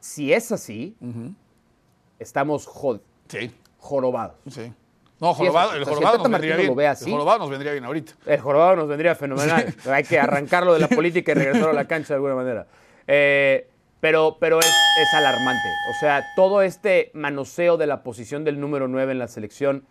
Si 0.00 0.32
es 0.32 0.50
así, 0.52 0.96
estamos 2.18 2.66
jod- 2.68 3.00
Sí. 3.28 3.50
jorobados. 3.78 4.36
Sí. 4.50 4.72
No, 5.20 5.32
Sí, 5.34 5.38
jorobado, 5.40 5.70
o 5.72 5.74
el 5.74 5.84
si 5.84 5.88
jorobado 5.90 6.16
el 6.16 6.22
nos 6.22 6.30
vendría 6.32 6.56
bien. 6.56 6.74
lo 6.74 6.88
así- 6.88 7.04
El 7.04 7.10
jorobado 7.12 7.38
nos 7.40 7.50
vendría 7.50 7.72
bien 7.72 7.84
ahorita. 7.84 8.12
El 8.26 8.40
jorobado 8.40 8.76
nos 8.76 8.88
vendría 8.88 9.14
fenomenal. 9.14 9.74
Hay 9.92 10.04
que 10.04 10.18
arrancarlo 10.18 10.72
de 10.72 10.80
la 10.80 10.88
política 10.88 11.32
y 11.32 11.34
regresarlo 11.34 11.70
a 11.70 11.72
la 11.74 11.86
cancha 11.86 12.08
de 12.08 12.14
alguna 12.14 12.34
manera. 12.34 12.66
Eh, 13.06 13.68
pero 14.00 14.38
pero 14.40 14.58
es, 14.60 14.66
es 14.66 15.14
alarmante. 15.14 15.68
O 15.94 16.00
sea, 16.00 16.24
todo 16.34 16.62
este 16.62 17.10
manoseo 17.12 17.76
de 17.76 17.86
la 17.86 18.02
posición 18.02 18.44
del 18.44 18.58
número 18.58 18.88
9 18.88 19.12
en 19.12 19.18
la 19.18 19.28
selección 19.28 19.84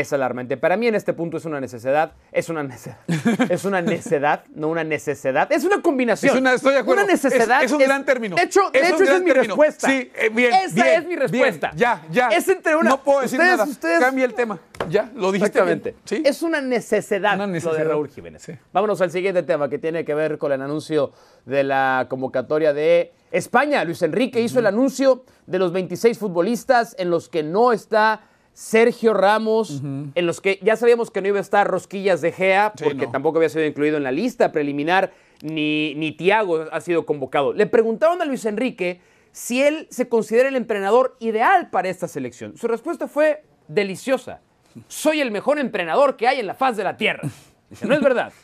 es 0.00 0.12
alarmante. 0.12 0.56
Para 0.56 0.76
mí 0.76 0.86
en 0.86 0.94
este 0.94 1.12
punto 1.12 1.36
es 1.36 1.44
una 1.44 1.60
necesidad. 1.60 2.12
Es 2.32 2.48
una 2.48 2.62
necedad. 2.62 2.98
Es 3.50 3.64
una 3.64 3.82
necedad, 3.82 4.44
no 4.54 4.68
una 4.68 4.84
necesidad. 4.84 5.50
Es 5.52 5.64
una 5.64 5.82
combinación. 5.82 6.34
Es 6.34 6.40
una- 6.40 6.54
estoy 6.54 6.72
de 6.72 6.78
acuerdo. 6.80 7.02
Una 7.04 7.12
necesidad. 7.12 7.60
Es- 7.62 7.66
es 7.66 7.72
un 7.72 7.78
gran 7.78 8.04
término. 8.04 8.36
De 8.36 8.42
hecho, 8.42 8.70
de 8.72 8.78
Es 8.80 8.88
un 8.90 8.94
hecho 8.94 9.02
esa 9.04 9.14
es 9.16 9.20
mi 9.20 9.26
término. 9.26 9.42
respuesta. 9.54 9.86
Sí, 9.88 10.10
eh, 10.14 10.30
bien, 10.32 10.52
Esa 10.54 10.74
bien, 10.74 10.86
es 10.88 11.02
mi 11.02 11.08
bien. 11.08 11.20
respuesta. 11.20 11.70
Ya, 11.76 12.02
ya. 12.10 12.28
Es 12.28 12.48
entre 12.48 12.74
una. 12.76 12.90
No 12.90 13.02
puedo 13.02 13.20
decir 13.20 13.38
ustedes, 13.38 13.58
nada. 13.58 13.70
Ustedes, 13.70 14.00
Cambia 14.00 14.24
el 14.24 14.34
tema. 14.34 14.58
Ya, 14.88 15.10
lo 15.14 15.30
dijiste 15.30 15.58
Exactamente. 15.58 15.90
bien. 15.90 16.02
Sí. 16.04 16.22
Es 16.28 16.42
una 16.42 16.60
necesidad, 16.60 17.34
Una 17.34 17.46
lo 17.46 17.52
necesidad. 17.52 17.78
de 17.78 17.84
Raúl 17.84 18.08
Jiménez. 18.08 18.42
Sí. 18.42 18.52
Vámonos 18.72 19.00
al 19.00 19.10
siguiente 19.10 19.42
tema 19.42 19.68
que 19.68 19.78
tiene 19.78 20.04
que 20.04 20.14
ver 20.14 20.38
con 20.38 20.50
el 20.52 20.60
anuncio 20.62 21.12
de 21.44 21.62
la 21.64 22.06
convocatoria 22.08 22.72
de 22.72 23.12
España. 23.30 23.84
Luis 23.84 24.02
Enrique 24.02 24.40
hizo 24.40 24.58
el 24.58 24.66
anuncio 24.66 25.24
de 25.46 25.58
los 25.58 25.72
26 25.72 26.18
futbolistas 26.18 26.96
en 26.98 27.10
los 27.10 27.28
que 27.28 27.42
no 27.42 27.72
está 27.72 28.22
Sergio 28.54 29.14
Ramos, 29.14 29.80
en 29.82 30.26
los 30.26 30.40
que 30.40 30.58
ya 30.62 30.76
sabíamos 30.76 31.10
que 31.10 31.22
no 31.22 31.28
iba 31.28 31.38
a 31.38 31.40
estar 31.40 31.66
Rosquillas 31.66 32.20
de 32.20 32.32
Gea, 32.32 32.72
Sí, 32.76 32.84
porque 32.84 33.06
no. 33.06 33.10
tampoco 33.12 33.38
había 33.38 33.48
sido 33.48 33.64
incluido 33.64 33.96
en 33.96 34.02
la 34.02 34.12
lista 34.12 34.52
preliminar, 34.52 35.12
ni, 35.42 35.94
ni 35.96 36.12
Tiago 36.12 36.66
ha 36.70 36.80
sido 36.80 37.06
convocado. 37.06 37.52
Le 37.52 37.66
preguntaron 37.66 38.20
a 38.22 38.24
Luis 38.24 38.44
Enrique 38.44 39.00
si 39.32 39.62
él 39.62 39.86
se 39.90 40.08
considera 40.08 40.48
el 40.50 40.56
entrenador 40.56 41.16
ideal 41.18 41.70
para 41.70 41.88
esta 41.88 42.06
selección. 42.08 42.56
Su 42.56 42.68
respuesta 42.68 43.08
fue 43.08 43.42
deliciosa. 43.68 44.40
Soy 44.88 45.20
el 45.20 45.30
mejor 45.30 45.58
entrenador 45.58 46.16
que 46.16 46.28
hay 46.28 46.38
en 46.40 46.46
la 46.46 46.54
faz 46.54 46.76
de 46.76 46.84
la 46.84 46.96
tierra. 46.96 47.22
No 47.82 47.94
es 47.94 48.02
verdad, 48.02 48.34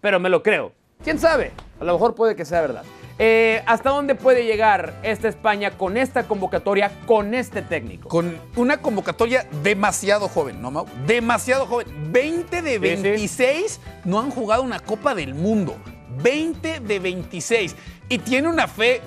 pero 0.00 0.18
me 0.18 0.30
lo 0.30 0.42
creo. 0.42 0.72
¿Quién 1.04 1.18
sabe? 1.18 1.52
A 1.78 1.84
lo 1.84 1.92
mejor 1.92 2.14
puede 2.14 2.34
que 2.34 2.46
sea 2.46 2.62
verdad. 2.62 2.84
Eh, 3.20 3.62
¿Hasta 3.66 3.90
dónde 3.90 4.14
puede 4.14 4.44
llegar 4.44 4.94
esta 5.02 5.26
España 5.28 5.72
con 5.72 5.96
esta 5.96 6.28
convocatoria, 6.28 6.92
con 7.06 7.34
este 7.34 7.62
técnico? 7.62 8.08
Con 8.08 8.38
una 8.54 8.80
convocatoria 8.80 9.46
demasiado 9.62 10.28
joven, 10.28 10.62
¿no, 10.62 10.70
Mau? 10.70 10.86
Demasiado 11.06 11.66
joven. 11.66 11.88
20 12.12 12.62
de 12.62 12.72
Sí, 12.74 12.96
sí. 12.96 13.02
26 13.02 13.80
no 14.04 14.20
han 14.20 14.30
jugado 14.30 14.62
una 14.62 14.78
Copa 14.78 15.14
del 15.16 15.34
Mundo. 15.34 15.76
20 16.22 16.80
de 16.80 16.98
26. 17.00 17.74
Y 18.08 18.18
tiene 18.18 18.48
una 18.48 18.68
fe 18.68 19.00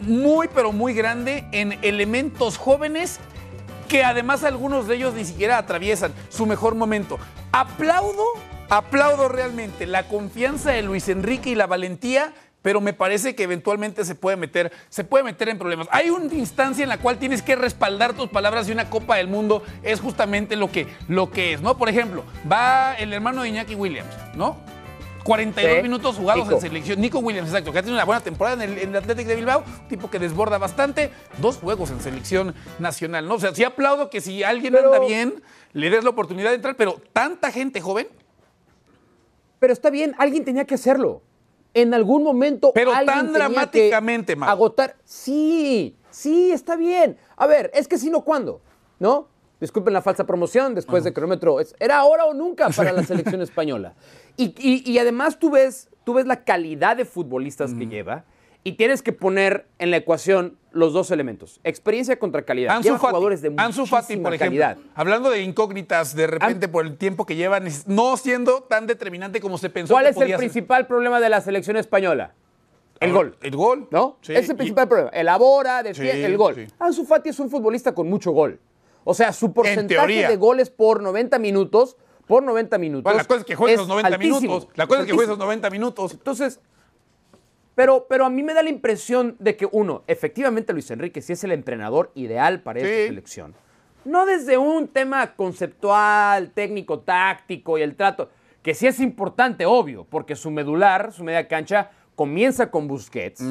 muy, 0.00 0.48
pero 0.48 0.72
muy 0.72 0.94
grande 0.94 1.44
en 1.52 1.78
elementos 1.82 2.56
jóvenes 2.56 3.18
que 3.88 4.04
además 4.04 4.44
algunos 4.44 4.86
de 4.86 4.96
ellos 4.96 5.14
ni 5.14 5.24
siquiera 5.24 5.58
atraviesan 5.58 6.12
su 6.28 6.46
mejor 6.46 6.74
momento. 6.74 7.18
Aplaudo, 7.52 8.24
aplaudo 8.68 9.28
realmente 9.28 9.86
la 9.86 10.08
confianza 10.08 10.70
de 10.70 10.82
Luis 10.82 11.08
Enrique 11.08 11.50
y 11.50 11.54
la 11.54 11.66
valentía, 11.66 12.32
pero 12.64 12.80
me 12.80 12.94
parece 12.94 13.34
que 13.34 13.42
eventualmente 13.42 14.06
se 14.06 14.14
puede 14.14 14.38
meter, 14.38 14.72
se 14.88 15.04
puede 15.04 15.22
meter 15.22 15.50
en 15.50 15.58
problemas. 15.58 15.86
Hay 15.90 16.08
una 16.08 16.32
instancia 16.32 16.82
en 16.82 16.88
la 16.88 16.96
cual 16.96 17.18
tienes 17.18 17.42
que 17.42 17.56
respaldar 17.56 18.14
tus 18.14 18.30
palabras 18.30 18.66
y 18.66 18.72
una 18.72 18.88
Copa 18.88 19.16
del 19.16 19.28
Mundo 19.28 19.62
es 19.82 20.00
justamente 20.00 20.56
lo 20.56 20.72
que, 20.72 20.86
lo 21.06 21.30
que 21.30 21.52
es, 21.52 21.60
¿no? 21.60 21.76
Por 21.76 21.90
ejemplo, 21.90 22.24
va 22.50 22.94
el 22.94 23.12
hermano 23.12 23.42
de 23.42 23.50
Iñaki 23.50 23.74
Williams, 23.74 24.08
¿no? 24.34 24.56
42 25.24 25.76
Sí, 25.76 25.82
minutos 25.82 26.16
jugados 26.16 26.44
Nico. 26.44 26.56
en 26.56 26.60
selección. 26.62 27.00
Nico 27.02 27.18
Williams, 27.18 27.48
exacto, 27.50 27.70
que 27.70 27.80
ha 27.80 27.82
tenido 27.82 27.96
una 27.98 28.06
buena 28.06 28.22
temporada 28.22 28.64
en 28.64 28.72
el, 28.72 28.78
en 28.78 28.88
el 28.88 28.96
Athletic 28.96 29.26
de 29.26 29.36
Bilbao, 29.36 29.62
tipo 29.90 30.10
que 30.10 30.18
desborda 30.18 30.56
bastante, 30.56 31.10
dos 31.42 31.58
juegos 31.58 31.90
en 31.90 32.00
selección 32.00 32.54
nacional, 32.78 33.28
¿no? 33.28 33.34
O 33.34 33.40
sea, 33.40 33.54
sí 33.54 33.62
aplaudo 33.62 34.08
que 34.08 34.22
si 34.22 34.42
alguien 34.42 34.72
Pero- 34.72 34.86
anda 34.94 35.06
bien, 35.06 35.42
le 35.74 35.90
des 35.90 36.02
la 36.02 36.08
oportunidad 36.08 36.48
de 36.48 36.56
entrar, 36.56 36.76
pero 36.76 36.98
tanta 37.12 37.52
gente 37.52 37.82
joven, 37.82 38.08
Pero 39.58 39.72
está 39.74 39.90
bien, 39.90 40.14
alguien 40.18 40.44
tenía 40.46 40.64
que 40.64 40.74
hacerlo. 40.76 41.20
En 41.74 41.92
algún 41.92 42.22
momento. 42.22 42.70
Pero 42.74 42.92
tan 43.04 43.32
dramáticamente, 43.32 44.36
Mau. 44.36 44.48
Agotar. 44.48 44.96
Sí, 45.04 45.96
sí, 46.10 46.52
está 46.52 46.76
bien. 46.76 47.16
A 47.36 47.46
ver, 47.46 47.70
es 47.74 47.88
que 47.88 47.98
si 47.98 48.10
no, 48.10 48.22
¿cuándo? 48.22 48.60
¿No? 48.98 49.28
Disculpen 49.60 49.92
la 49.92 50.02
falsa 50.02 50.24
promoción 50.26 50.74
después 50.74 51.04
de 51.04 51.12
cronómetro. 51.12 51.56
Era 51.80 51.98
ahora 51.98 52.26
o 52.26 52.34
nunca 52.34 52.68
para 52.70 52.92
la 52.92 53.02
selección 53.04 53.40
española. 53.42 53.94
Y, 54.36 54.54
y- 54.58 54.88
y 54.90 54.98
además 54.98 55.38
tú 55.38 55.50
ves, 55.50 55.88
tú 56.04 56.14
ves 56.14 56.26
la 56.26 56.44
calidad 56.44 56.96
de 56.96 57.04
futbolistas 57.04 57.72
que 57.74 57.86
lleva 57.86 58.24
y 58.64 58.72
tienes 58.72 59.02
que 59.02 59.12
poner 59.12 59.66
en 59.78 59.90
la 59.90 59.98
ecuación 59.98 60.56
los 60.72 60.92
dos 60.92 61.10
elementos: 61.10 61.60
experiencia 61.64 62.18
contra 62.18 62.42
calidad. 62.42 62.76
Ansu 62.76 62.90
Fati, 62.94 63.00
jugadores 63.06 63.42
de 63.42 63.52
Ansu 63.56 63.86
Fati, 63.86 64.16
por 64.16 64.34
ejemplo, 64.34 64.60
calidad. 64.60 64.78
hablando 64.94 65.30
de 65.30 65.42
incógnitas 65.42 66.16
de 66.16 66.26
repente 66.26 66.66
por 66.68 66.86
el 66.86 66.96
tiempo 66.96 67.26
que 67.26 67.36
llevan, 67.36 67.66
es- 67.66 67.86
no 67.86 68.16
siendo 68.16 68.62
tan 68.62 68.86
determinante 68.86 69.40
como 69.40 69.58
se 69.58 69.70
pensó 69.70 69.94
¿Cuál 69.94 70.04
que 70.06 70.10
es 70.10 70.16
el 70.16 70.28
ser. 70.28 70.36
principal 70.38 70.86
problema 70.86 71.20
de 71.20 71.28
la 71.28 71.40
selección 71.40 71.76
española? 71.76 72.34
El 73.00 73.12
gol. 73.12 73.36
El 73.42 73.54
gol. 73.56 73.88
¿No? 73.90 74.16
Sí, 74.22 74.32
es 74.34 74.48
el 74.48 74.54
y- 74.54 74.56
principal 74.56 74.88
problema. 74.88 75.10
Elabora, 75.10 75.82
defiende, 75.82 76.14
Sí, 76.14 76.22
el 76.24 76.36
gol. 76.38 76.54
sí. 76.54 76.66
Ansu 76.78 77.04
Fati 77.04 77.28
es 77.28 77.38
un 77.40 77.50
futbolista 77.50 77.92
con 77.94 78.08
mucho 78.08 78.30
gol. 78.30 78.58
O 79.04 79.12
sea, 79.12 79.32
su 79.34 79.52
porcentaje 79.52 80.26
de 80.26 80.36
goles 80.36 80.70
por 80.70 81.02
90 81.02 81.38
minutos, 81.38 81.96
por 82.26 82.42
90 82.42 82.78
minutos. 82.78 83.02
Bueno, 83.04 83.18
la 83.18 83.24
cosa 83.24 83.40
es 83.40 83.44
que 83.46 83.54
juegue 83.54 83.74
esos 83.74 83.86
90 83.88 84.08
altísimo, 84.14 84.40
minutos. 84.40 84.68
La 84.76 84.86
cosa 84.86 85.00
es 85.00 85.06
que 85.06 85.12
juegue 85.12 85.24
esos 85.24 85.32
altísimo. 85.34 85.44
90 85.44 85.70
minutos. 85.70 86.12
Entonces, 86.14 86.60
pero, 87.74 88.06
pero 88.08 88.24
a 88.26 88.30
mí 88.30 88.42
me 88.42 88.54
da 88.54 88.62
la 88.62 88.68
impresión 88.70 89.36
de 89.38 89.56
que, 89.56 89.68
uno, 89.70 90.02
efectivamente 90.06 90.72
Luis 90.72 90.90
Enrique 90.90 91.20
sí 91.22 91.32
es 91.32 91.42
el 91.44 91.52
entrenador 91.52 92.10
ideal 92.14 92.60
para 92.60 92.80
esta 92.80 92.90
Sí. 92.94 93.06
selección. 93.08 93.54
No 94.04 94.26
desde 94.26 94.58
un 94.58 94.88
tema 94.88 95.34
conceptual, 95.34 96.50
técnico, 96.50 97.00
táctico 97.00 97.78
y 97.78 97.82
el 97.82 97.96
trato, 97.96 98.30
que 98.62 98.74
sí 98.74 98.86
es 98.86 99.00
importante, 99.00 99.66
obvio, 99.66 100.04
porque 100.08 100.36
su 100.36 100.50
medular, 100.50 101.12
su 101.12 101.24
media 101.24 101.48
cancha, 101.48 101.90
comienza 102.14 102.70
con 102.70 102.86
Busquets. 102.86 103.42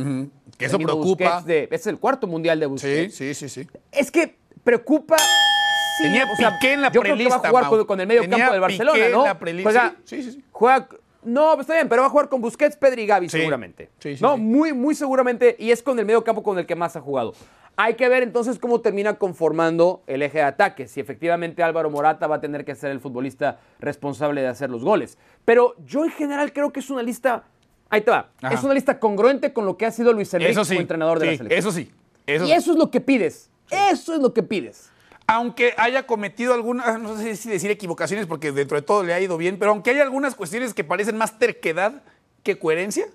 Que 0.57 0.65
eso 0.65 0.77
preocupa. 0.77 1.41
De- 1.41 1.67
es 1.71 1.87
el 1.87 1.97
cuarto 1.99 2.27
mundial 2.27 2.59
de 2.59 2.65
Sí, 2.65 2.69
Busquets. 2.71 3.15
sí, 3.15 3.33
sí, 3.33 3.49
sí. 3.49 3.67
Es 3.91 4.09
que 4.11 4.37
preocupa. 4.63 5.17
sí, 5.17 6.03
Tenía 6.03 6.23
o 6.31 6.35
sea, 6.37 6.51
Piqué 6.59 6.73
en 6.73 6.81
la 6.81 6.91
yo 6.91 7.01
creo 7.01 7.15
que 7.17 7.23
va 7.23 7.35
a 7.35 7.41
prelista, 7.41 7.49
jugar 7.49 7.63
Mau. 7.71 7.85
con, 7.85 7.99
el 7.99 8.07
medio 8.07 8.21
Tenía 8.21 8.37
campo 8.37 8.51
del 8.53 8.61
Barcelona, 8.61 8.93
Piqué 8.93 9.05
en 9.07 9.11
¿no? 9.11 9.25
la 9.25 9.39
prelista. 9.39 9.69
Juega, 9.71 9.95
Sí, 10.05 10.23
sí, 10.23 10.31
sí. 10.31 10.43
juega- 10.51 10.87
no, 11.25 11.51
pues 11.55 11.61
está 11.61 11.73
bien, 11.73 11.89
pero 11.89 12.01
va 12.01 12.07
a 12.07 12.11
jugar 12.11 12.29
con 12.29 12.41
Busquets, 12.41 12.75
Pedri 12.75 13.03
y 13.03 13.07
Gaby 13.07 13.29
Sí. 13.29 13.37
seguramente. 13.37 13.89
Sí, 13.99 14.15
sí, 14.17 14.23
no, 14.23 14.35
sí. 14.35 14.41
muy, 14.41 14.73
muy 14.73 14.95
seguramente. 14.95 15.55
Y 15.59 15.71
es 15.71 15.81
con 15.83 15.97
el 15.99 16.05
medio 16.05 16.23
campo 16.23 16.43
con 16.43 16.57
el 16.59 16.65
que 16.65 16.75
más 16.75 16.95
ha 16.95 17.01
jugado. 17.01 17.33
Hay 17.75 17.95
que 17.95 18.07
ver 18.07 18.21
entonces 18.21 18.59
cómo 18.59 18.81
termina 18.81 19.15
conformando 19.15 20.03
el 20.05 20.21
eje 20.21 20.37
de 20.37 20.43
ataque. 20.43 20.87
Si 20.87 20.99
efectivamente 20.99 21.63
Álvaro 21.63 21.89
Morata 21.89 22.27
va 22.27 22.35
a 22.35 22.41
tener 22.41 22.65
que 22.65 22.75
ser 22.75 22.91
el 22.91 22.99
futbolista 22.99 23.59
responsable 23.79 24.41
de 24.41 24.47
hacer 24.47 24.69
los 24.69 24.83
goles. 24.83 25.17
Pero 25.43 25.75
yo 25.85 26.05
en 26.05 26.11
general 26.11 26.53
creo 26.53 26.71
que 26.71 26.81
es 26.81 26.89
una 26.91 27.01
lista. 27.01 27.45
Ahí 27.89 28.01
te 28.01 28.11
va. 28.11 28.29
Ajá. 28.41 28.53
Es 28.53 28.63
una 28.63 28.73
lista 28.75 28.99
congruente 28.99 29.53
con 29.53 29.65
lo 29.65 29.75
que 29.77 29.85
ha 29.87 29.91
sido 29.91 30.13
Luis 30.13 30.33
Enrique 30.33 30.53
como 30.53 30.79
entrenador 30.79 31.19
de 31.19 31.25
la 31.25 31.37
selección. 31.37 31.59
Eso 31.59 31.71
sí. 31.71 31.91
Eso 32.27 32.45
y 32.45 32.47
sí. 32.47 32.53
eso 32.53 32.71
es 32.73 32.77
lo 32.77 32.91
que 32.91 33.01
pides. 33.01 33.49
Eso 33.69 34.13
es 34.13 34.21
lo 34.21 34.33
que 34.33 34.43
pides. 34.43 34.91
Aunque 35.33 35.73
haya 35.77 36.05
cometido 36.05 36.53
algunas, 36.53 36.99
no 36.99 37.17
sé 37.17 37.35
si 37.35 37.49
decir 37.49 37.71
equivocaciones, 37.71 38.27
porque 38.27 38.51
dentro 38.51 38.75
de 38.77 38.83
todo 38.83 39.03
le 39.03 39.13
ha 39.13 39.19
ido 39.19 39.35
bien, 39.37 39.57
pero 39.57 39.71
aunque 39.71 39.89
hay 39.89 39.99
algunas 39.99 40.35
cuestiones 40.35 40.73
que 40.75 40.83
parecen 40.83 41.17
más 41.17 41.39
terquedad 41.39 42.03
que 42.43 42.59
coherencia. 42.59 43.05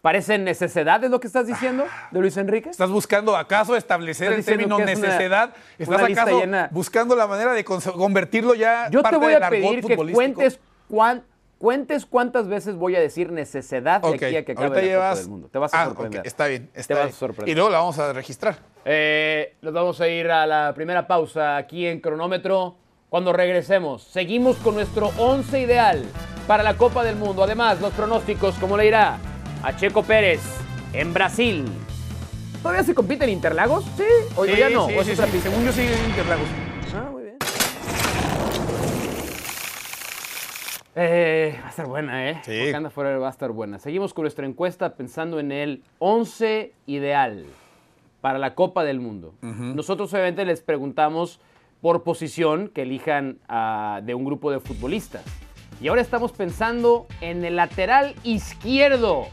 ¿Parece 0.00 0.38
necesidad 0.38 1.04
es 1.04 1.10
lo 1.10 1.20
que 1.20 1.26
estás 1.26 1.46
diciendo 1.46 1.84
de 2.10 2.20
Luis 2.20 2.34
Enrique? 2.38 2.70
¿Estás 2.70 2.88
buscando 2.88 3.36
acaso 3.36 3.76
establecer 3.76 4.32
el 4.32 4.42
término 4.42 4.76
una- 4.76 4.86
necesidad? 4.86 5.54
¿Estás 5.78 6.00
una 6.00 6.06
acaso 6.06 6.42
buscando 6.70 7.14
la 7.14 7.26
manera 7.26 7.52
de 7.52 7.62
convertirlo 7.64 8.54
ya 8.54 8.88
Yo 8.90 9.00
te 9.00 9.02
parte 9.02 9.18
voy 9.18 9.34
del 9.34 9.42
a 9.42 9.50
pedir 9.50 9.84
que 9.84 9.96
cuentes, 9.96 10.58
cuán- 10.88 11.22
cuentes 11.64 12.06
cuántas 12.06 12.48
veces 12.48 12.74
voy 12.74 12.96
a 12.96 13.00
decir 13.00 13.30
necesidad 13.30 14.00
de 14.00 14.08
aquí 14.14 14.34
a 14.34 14.44
que 14.46 14.52
acabe 14.52 14.76
la 14.76 14.82
llevas... 14.82 15.18
del 15.18 15.28
Mundo. 15.28 15.48
Te 15.52 15.58
vas 15.58 15.74
a 15.74 15.82
Ah, 15.82 15.84
sorprender. 15.84 16.26
está 16.26 16.46
bien, 16.46 16.70
está 16.72 16.94
Te 16.94 17.00
vas 17.00 17.10
a 17.10 17.16
sorprender. 17.16 17.52
Y 17.52 17.54
luego 17.54 17.68
la 17.68 17.78
vamos 17.80 17.98
a 17.98 18.14
registrar. 18.14 18.56
Eh, 18.86 19.56
nos 19.60 19.74
vamos 19.74 20.00
a 20.00 20.08
ir 20.08 20.30
a 20.30 20.46
la 20.46 20.72
primera 20.74 21.06
pausa 21.06 21.58
aquí 21.58 21.86
en 21.86 22.00
cronómetro. 22.00 22.76
Cuando 23.10 23.34
regresemos, 23.34 24.04
seguimos 24.04 24.56
con 24.56 24.74
nuestro 24.74 25.08
11 25.18 25.60
ideal 25.60 26.02
para 26.46 26.62
la 26.62 26.78
Copa 26.78 27.04
del 27.04 27.16
Mundo. 27.16 27.44
Además, 27.44 27.78
los 27.82 27.92
pronósticos, 27.92 28.54
¿cómo 28.54 28.78
le 28.78 28.86
irá 28.86 29.18
a 29.62 29.76
Checo 29.76 30.02
Pérez 30.02 30.40
en 30.94 31.12
Brasil? 31.12 31.66
¿Todavía 32.62 32.84
se 32.84 32.94
compite 32.94 33.24
en 33.24 33.30
Interlagos? 33.30 33.84
Sí, 33.98 34.04
o 34.34 34.46
Sí, 34.46 34.56
ya 34.56 34.70
no. 34.70 34.86
sí, 34.88 34.96
o 34.96 35.00
es 35.02 35.06
sí, 35.08 35.12
otra? 35.12 35.26
Según 35.26 35.62
yo 35.66 35.72
sigue 35.72 35.92
en 35.94 36.04
Interlagos. 36.06 36.46
Ah, 36.94 37.08
muy 37.10 37.22
bien. 37.24 37.36
Eh, 40.96 41.56
va 41.60 41.66
a 41.66 41.70
estar 41.70 41.86
buena, 41.86 42.30
¿eh? 42.30 42.40
Sí. 42.44 42.58
Porque 42.58 42.74
anda 42.74 42.90
fuera 42.90 43.16
va 43.18 43.28
a 43.28 43.30
estar 43.30 43.50
buena. 43.52 43.78
Seguimos 43.78 44.12
con 44.12 44.24
nuestra 44.24 44.46
encuesta 44.46 44.96
pensando 44.96 45.38
en 45.38 45.52
el 45.52 45.82
11 45.98 46.72
ideal 46.86 47.46
para 48.20 48.38
la 48.38 48.54
Copa 48.54 48.84
del 48.84 49.00
Mundo. 49.00 49.34
Nosotros 49.40 50.12
obviamente 50.12 50.44
les 50.44 50.60
preguntamos 50.60 51.40
por 51.80 52.02
posición 52.02 52.68
que 52.68 52.82
elijan 52.82 53.38
ah, 53.48 54.00
de 54.04 54.14
un 54.14 54.24
grupo 54.24 54.50
de 54.50 54.60
futbolistas. 54.60 55.24
Y 55.80 55.88
ahora 55.88 56.02
estamos 56.02 56.32
pensando 56.32 57.06
en 57.22 57.44
el 57.44 57.56
lateral 57.56 58.14
izquierdo 58.22 59.28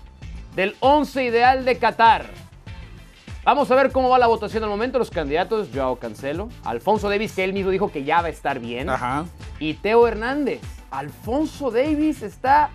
del 0.55 0.75
11 0.79 1.25
ideal 1.25 1.65
de 1.65 1.77
Qatar. 1.77 2.46
Vamos 3.47 3.71
a 3.71 3.75
ver 3.75 3.93
cómo 3.93 4.09
va 4.09 4.19
la 4.19 4.27
votación 4.27 4.61
al 4.65 4.69
momento. 4.69 4.99
Los 4.99 5.09
candidatos, 5.09 5.69
Joao 5.73 5.95
Cancelo, 5.95 6.49
Alfonso 6.65 7.07
Davis, 7.09 7.31
que 7.31 7.45
él 7.45 7.53
mismo 7.53 7.71
dijo 7.71 7.89
que 7.89 8.03
ya 8.03 8.19
va 8.19 8.27
a 8.27 8.29
estar 8.29 8.59
bien, 8.59 8.89
Ajá. 8.89 9.23
y 9.57 9.75
Teo 9.75 10.05
Hernández. 10.05 10.59
Alfonso 10.91 11.71
Davis 11.71 12.23
está 12.23 12.71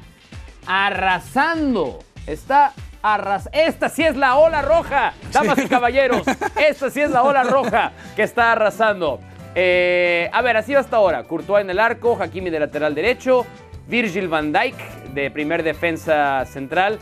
arrasando. 0.66 1.98
Está 2.26 2.72
arrasando. 3.02 3.58
Esta 3.58 3.90
sí 3.90 4.02
es 4.02 4.16
la 4.16 4.38
ola 4.38 4.62
roja, 4.62 5.12
damas 5.30 5.58
y 5.58 5.68
caballeros. 5.68 6.22
Esta 6.56 6.88
sí 6.88 7.02
es 7.02 7.10
la 7.10 7.22
ola 7.22 7.42
roja 7.42 7.92
que 8.16 8.22
está 8.22 8.52
arrasando. 8.52 9.20
Eh, 9.54 10.30
a 10.32 10.40
ver, 10.40 10.56
así 10.56 10.72
va 10.72 10.80
hasta 10.80 10.96
ahora. 10.96 11.24
Courtois 11.24 11.62
en 11.62 11.68
el 11.68 11.80
arco, 11.80 12.16
Hakimi 12.18 12.48
de 12.48 12.60
lateral 12.60 12.94
derecho, 12.94 13.44
Virgil 13.88 14.26
van 14.26 14.54
Dijk 14.54 14.78
de 15.12 15.30
primer 15.30 15.64
defensa 15.64 16.46
central. 16.46 16.98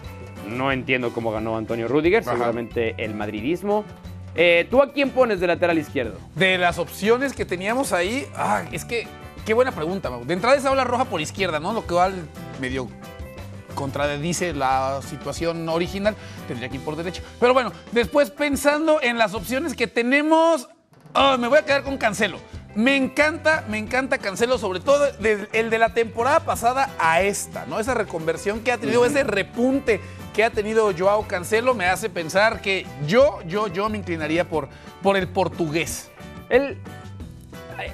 No 0.49 0.73
entiendo 0.73 1.12
cómo 1.12 1.30
ganó 1.32 1.56
Antonio 1.56 1.88
Rudiger, 1.88 2.23
Ajá. 2.23 2.32
seguramente 2.32 2.94
el 2.99 3.14
madridismo. 3.14 3.85
Eh, 4.35 4.66
¿Tú 4.70 4.82
a 4.82 4.92
quién 4.92 5.11
pones 5.11 5.40
de 5.40 5.47
lateral 5.47 5.78
izquierdo? 5.78 6.18
De 6.35 6.56
las 6.59 6.78
opciones 6.78 7.32
que 7.32 7.44
teníamos 7.44 7.92
ahí, 7.92 8.26
ah, 8.37 8.62
es 8.73 8.85
que, 8.85 9.06
qué 9.44 9.54
buena 9.54 9.73
pregunta, 9.73 10.09
Mau. 10.11 10.25
De 10.25 10.35
entrada 10.35 10.56
esa 10.56 10.70
ola 10.70 10.85
roja 10.85 11.04
por 11.04 11.20
izquierda, 11.20 11.61
¿no? 11.61 11.73
Lo 11.73 11.82
que 11.82 11.94
cual 11.94 12.14
medio 12.61 12.88
contradice 13.75 14.52
la 14.52 15.00
situación 15.02 15.68
original, 15.68 16.14
tendría 16.49 16.68
que 16.68 16.76
ir 16.76 16.82
por 16.82 16.97
derecha. 16.97 17.23
Pero 17.38 17.54
bueno, 17.54 17.73
después 17.92 18.30
pensando 18.30 19.00
en 19.02 19.18
las 19.18 19.35
opciones 19.35 19.75
que 19.75 19.87
tenemos, 19.87 20.68
Oh, 21.12 21.37
me 21.38 21.49
voy 21.49 21.59
a 21.59 21.64
quedar 21.64 21.82
con 21.82 21.99
Cancelo. 21.99 22.38
Me 22.76 22.94
encanta, 22.94 23.64
me 23.68 23.78
encanta 23.78 24.18
Cancelo, 24.18 24.59
sobre 24.59 24.78
todo 24.78 25.09
el 25.52 25.70
de 25.70 25.78
la 25.78 25.92
temporada 25.92 26.40
pasada 26.40 26.90
a 27.00 27.20
esta, 27.20 27.66
¿no? 27.66 27.80
Esa 27.80 27.94
reconversión 27.94 28.61
que 28.61 28.70
ha 28.70 28.78
tenido, 28.78 29.04
ese 29.04 29.25
repunte 29.25 30.00
que 30.34 30.44
ha 30.44 30.50
tenido 30.50 30.92
Joao 30.96 31.26
Cancelo 31.26 31.75
me 31.75 31.87
hace 31.87 32.08
pensar 32.10 32.60
que 32.60 32.87
yo, 33.06 33.40
yo, 33.46 33.68
yo 33.68 33.88
me 33.88 33.99
inclinaría 33.99 34.49
por, 34.49 34.68
por 35.02 35.16
el 35.16 35.28
portugués. 35.28 36.10
El, 36.49 36.78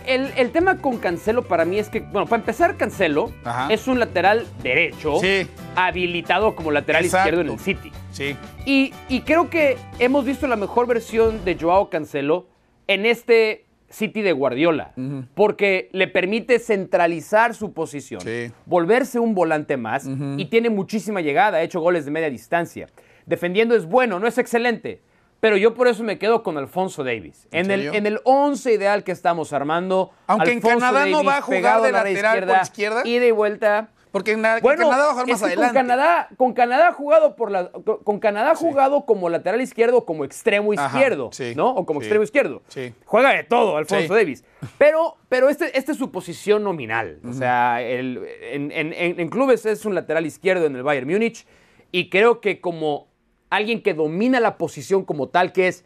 el, 0.07 0.33
el 0.37 0.51
tema 0.51 0.79
con 0.79 0.99
Cancelo 0.99 1.43
para 1.43 1.65
mí 1.65 1.79
es 1.79 1.89
que, 1.89 2.01
bueno, 2.01 2.27
para 2.27 2.41
empezar, 2.41 2.77
Cancelo 2.77 3.33
Ajá. 3.45 3.73
es 3.73 3.87
un 3.87 3.99
lateral 4.01 4.47
derecho 4.63 5.19
Sí. 5.21 5.47
habilitado 5.77 6.57
como 6.57 6.71
lateral 6.73 7.05
Exacto. 7.05 7.29
izquierdo 7.29 7.41
en 7.49 7.59
el 7.59 7.61
City. 7.63 7.93
Sí. 8.13 8.37
Y, 8.65 8.93
y 9.09 9.21
creo 9.21 9.49
que 9.51 9.77
hemos 9.99 10.25
visto 10.25 10.47
la 10.47 10.57
mejor 10.57 10.87
versión 10.87 11.45
de 11.45 11.57
Joao 11.61 11.89
Cancelo 11.91 12.47
en 12.89 13.07
este 13.07 13.66
City 13.89 14.23
de 14.23 14.33
Guardiola, 14.33 14.93
porque 15.35 15.89
le 15.93 16.09
permite 16.09 16.59
centralizar 16.59 17.55
su 17.55 17.73
posición, 17.73 18.21
Sí. 18.21 18.51
volverse 18.65 19.19
un 19.19 19.35
volante 19.35 19.77
más 19.77 20.07
y 20.37 20.45
tiene 20.47 20.71
muchísima 20.71 21.21
llegada, 21.21 21.59
ha 21.59 21.63
hecho 21.63 21.81
goles 21.81 22.05
de 22.05 22.11
media 22.11 22.31
distancia. 22.31 22.89
Defendiendo 23.27 23.75
es 23.75 23.87
bueno, 23.87 24.19
no 24.19 24.27
es 24.27 24.39
excelente, 24.39 25.01
pero 25.41 25.57
yo 25.57 25.75
por 25.75 25.89
eso 25.89 26.03
me 26.03 26.19
quedo 26.19 26.43
con 26.43 26.57
Alfonso 26.59 27.05
Davis. 27.05 27.47
¿En 27.53 27.67
En, 27.71 27.81
el, 27.81 27.95
en 27.95 28.07
el 28.07 28.21
11 28.25 28.73
ideal 28.73 29.05
que 29.05 29.13
estamos 29.13 29.53
armando, 29.53 30.11
Aunque 30.27 30.53
en 30.53 30.61
Canadá 30.61 31.07
no 31.07 31.23
va 31.25 31.39
a 31.39 31.43
jugar 31.43 31.83
de 31.83 31.93
lateral 31.93 32.45
por 32.47 32.57
izquierda. 32.63 33.03
ida 33.05 33.27
y 33.27 33.31
vuelta. 33.31 33.91
Porque 34.17 34.33
en, 34.33 34.41
Bueno, 34.63 34.89
Canadá 34.89 35.05
va 35.05 35.11
a 35.11 35.13
jugar 35.13 35.29
más 35.29 35.43
adelante. 35.43 35.67
Con 35.67 35.75
Canadá, 35.75 36.29
con 36.39 36.53
Canadá 36.55 36.93
jugado 36.93 37.37
por 37.37 37.51
la, 37.51 37.71
con 38.03 38.19
Canadá 38.19 38.55
jugado 38.55 39.05
como 39.05 39.29
lateral 39.29 39.61
izquierdo, 39.61 40.07
como 40.07 40.25
extremo 40.25 40.73
Ajá, 40.73 40.87
izquierdo, 40.87 41.29
sí, 41.33 41.53
¿no? 41.55 41.69
O 41.73 41.85
como 41.85 42.01
sí, 42.01 42.07
extremo 42.07 42.25
izquierdo. 42.25 42.63
sí. 42.69 42.95
Juega 43.05 43.35
de 43.35 43.45
todo, 43.45 43.77
Alfonso. 43.77 44.15
Davis. 44.15 44.43
Pero, 44.79 45.17
pero 45.29 45.51
este, 45.51 45.77
este 45.79 45.93
es 45.93 45.99
su 45.99 46.11
posición 46.11 46.65
nominal. 46.65 47.21
O 47.29 47.35
sea, 47.35 47.83
el- 47.83 48.23
en- 48.41 48.73
en- 48.73 48.95
en 49.21 49.29
clubes 49.29 49.67
es 49.67 49.85
un 49.85 49.95
lateral 49.95 50.25
izquierdo 50.25 50.65
en 50.65 50.77
el 50.77 50.83
Bayern 50.83 51.07
Múnich 51.11 51.47
y 51.93 52.09
creo 52.09 52.41
que 52.41 52.63
como 52.63 53.09
alguien 53.51 53.83
que 53.83 53.93
domina 53.93 54.41
la 54.41 54.57
posición 54.57 55.05
como 55.05 55.29
tal, 55.29 55.53
que 55.53 55.69
es 55.69 55.85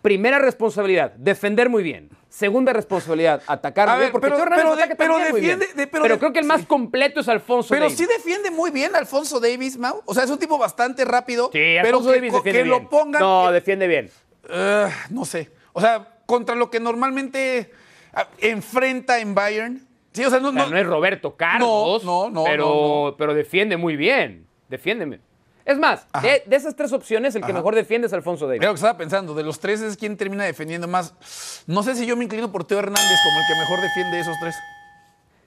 primera 0.00 0.38
responsabilidad, 0.38 1.12
defender 1.12 1.68
muy 1.68 1.82
bien. 1.82 2.08
Segunda 2.28 2.72
responsabilidad, 2.72 3.42
atacar 3.46 3.88
A 3.90 3.92
bien, 3.96 4.06
ver, 4.06 4.12
porque 4.12 4.28
pero- 4.30 4.44
pero 4.48 4.76
de- 4.76 4.96
pero 4.96 5.14
también 5.14 5.30
muy 5.32 5.40
bien. 5.42 5.58
defiende- 5.58 5.74
de- 5.82 5.86
pero 5.86 6.02
pero 6.02 6.14
de- 6.14 6.18
creo 6.18 6.32
que 6.32 6.38
el 6.38 6.46
más 6.46 6.60
sí. 6.62 6.66
completo 6.66 7.20
es 7.20 7.28
Alfonso 7.28 7.68
Pero 7.70 7.82
Davis. 7.82 7.98
sí 7.98 8.06
defiende 8.06 8.50
muy 8.50 8.70
bien 8.70 8.96
Alfonso 8.96 9.38
Davis, 9.38 9.76
Mau. 9.76 10.02
O 10.06 10.14
sea, 10.14 10.24
es 10.24 10.30
un 10.30 10.38
tipo 10.38 10.56
bastante 10.56 11.04
rápido. 11.04 11.46
Sí, 11.52 11.58
pero 11.82 11.98
Alfonso 11.98 12.08
que, 12.10 12.16
Davis 12.16 12.32
defiende 12.32 12.58
que 12.58 12.62
bien. 12.64 12.82
lo 12.82 12.88
pongan. 12.88 13.20
No, 13.20 13.52
defiende 13.52 13.86
bien. 13.86 14.10
no 15.10 15.24
sé. 15.24 15.50
O 15.74 15.80
sea, 15.80 16.08
contra 16.26 16.54
lo 16.54 16.70
que 16.70 16.80
normalmente 16.80 17.70
ah, 18.14 18.28
enfrenta 18.38 19.18
en 19.20 19.34
Bayern. 19.34 19.86
Sí, 20.12 20.24
o 20.24 20.30
sea, 20.30 20.40
no, 20.40 20.48
O 20.48 20.52
sea, 20.52 20.64
no- 20.64 20.70
no, 20.70 20.76
es 20.78 20.86
Roberto 20.86 21.36
Carlos, 21.36 22.04
No, 22.04 22.28
no, 22.28 22.30
no, 22.30 22.44
pero, 22.44 22.64
no, 22.66 23.10
no. 23.10 23.16
pero 23.16 23.34
defiende 23.34 23.76
muy 23.76 23.96
bien. 23.96 24.46
Defiéndeme. 24.68 25.20
Es 25.64 25.78
más, 25.78 26.06
de, 26.22 26.42
de 26.46 26.56
esas 26.56 26.74
tres 26.74 26.92
opciones, 26.92 27.34
el 27.34 27.42
que 27.42 27.46
Ajá. 27.52 27.54
mejor 27.54 27.74
defiende 27.74 28.06
es 28.06 28.12
Alfonso 28.12 28.46
Davis. 28.46 28.60
Era 28.60 28.68
lo 28.68 28.74
que 28.74 28.78
estaba 28.78 28.98
pensando. 28.98 29.34
De 29.34 29.42
los 29.44 29.60
tres 29.60 29.80
es 29.80 29.96
quien 29.96 30.16
termina 30.16 30.44
defendiendo 30.44 30.88
más. 30.88 31.62
No 31.66 31.82
sé 31.82 31.94
si 31.94 32.04
yo 32.06 32.16
me 32.16 32.24
inclino 32.24 32.50
por 32.50 32.64
Teo 32.64 32.78
Hernández 32.80 33.18
como 33.24 33.38
el 33.38 33.44
que 33.46 33.54
mejor 33.60 33.80
defiende 33.80 34.16
de 34.16 34.22
esos 34.22 34.36
tres. 34.40 34.54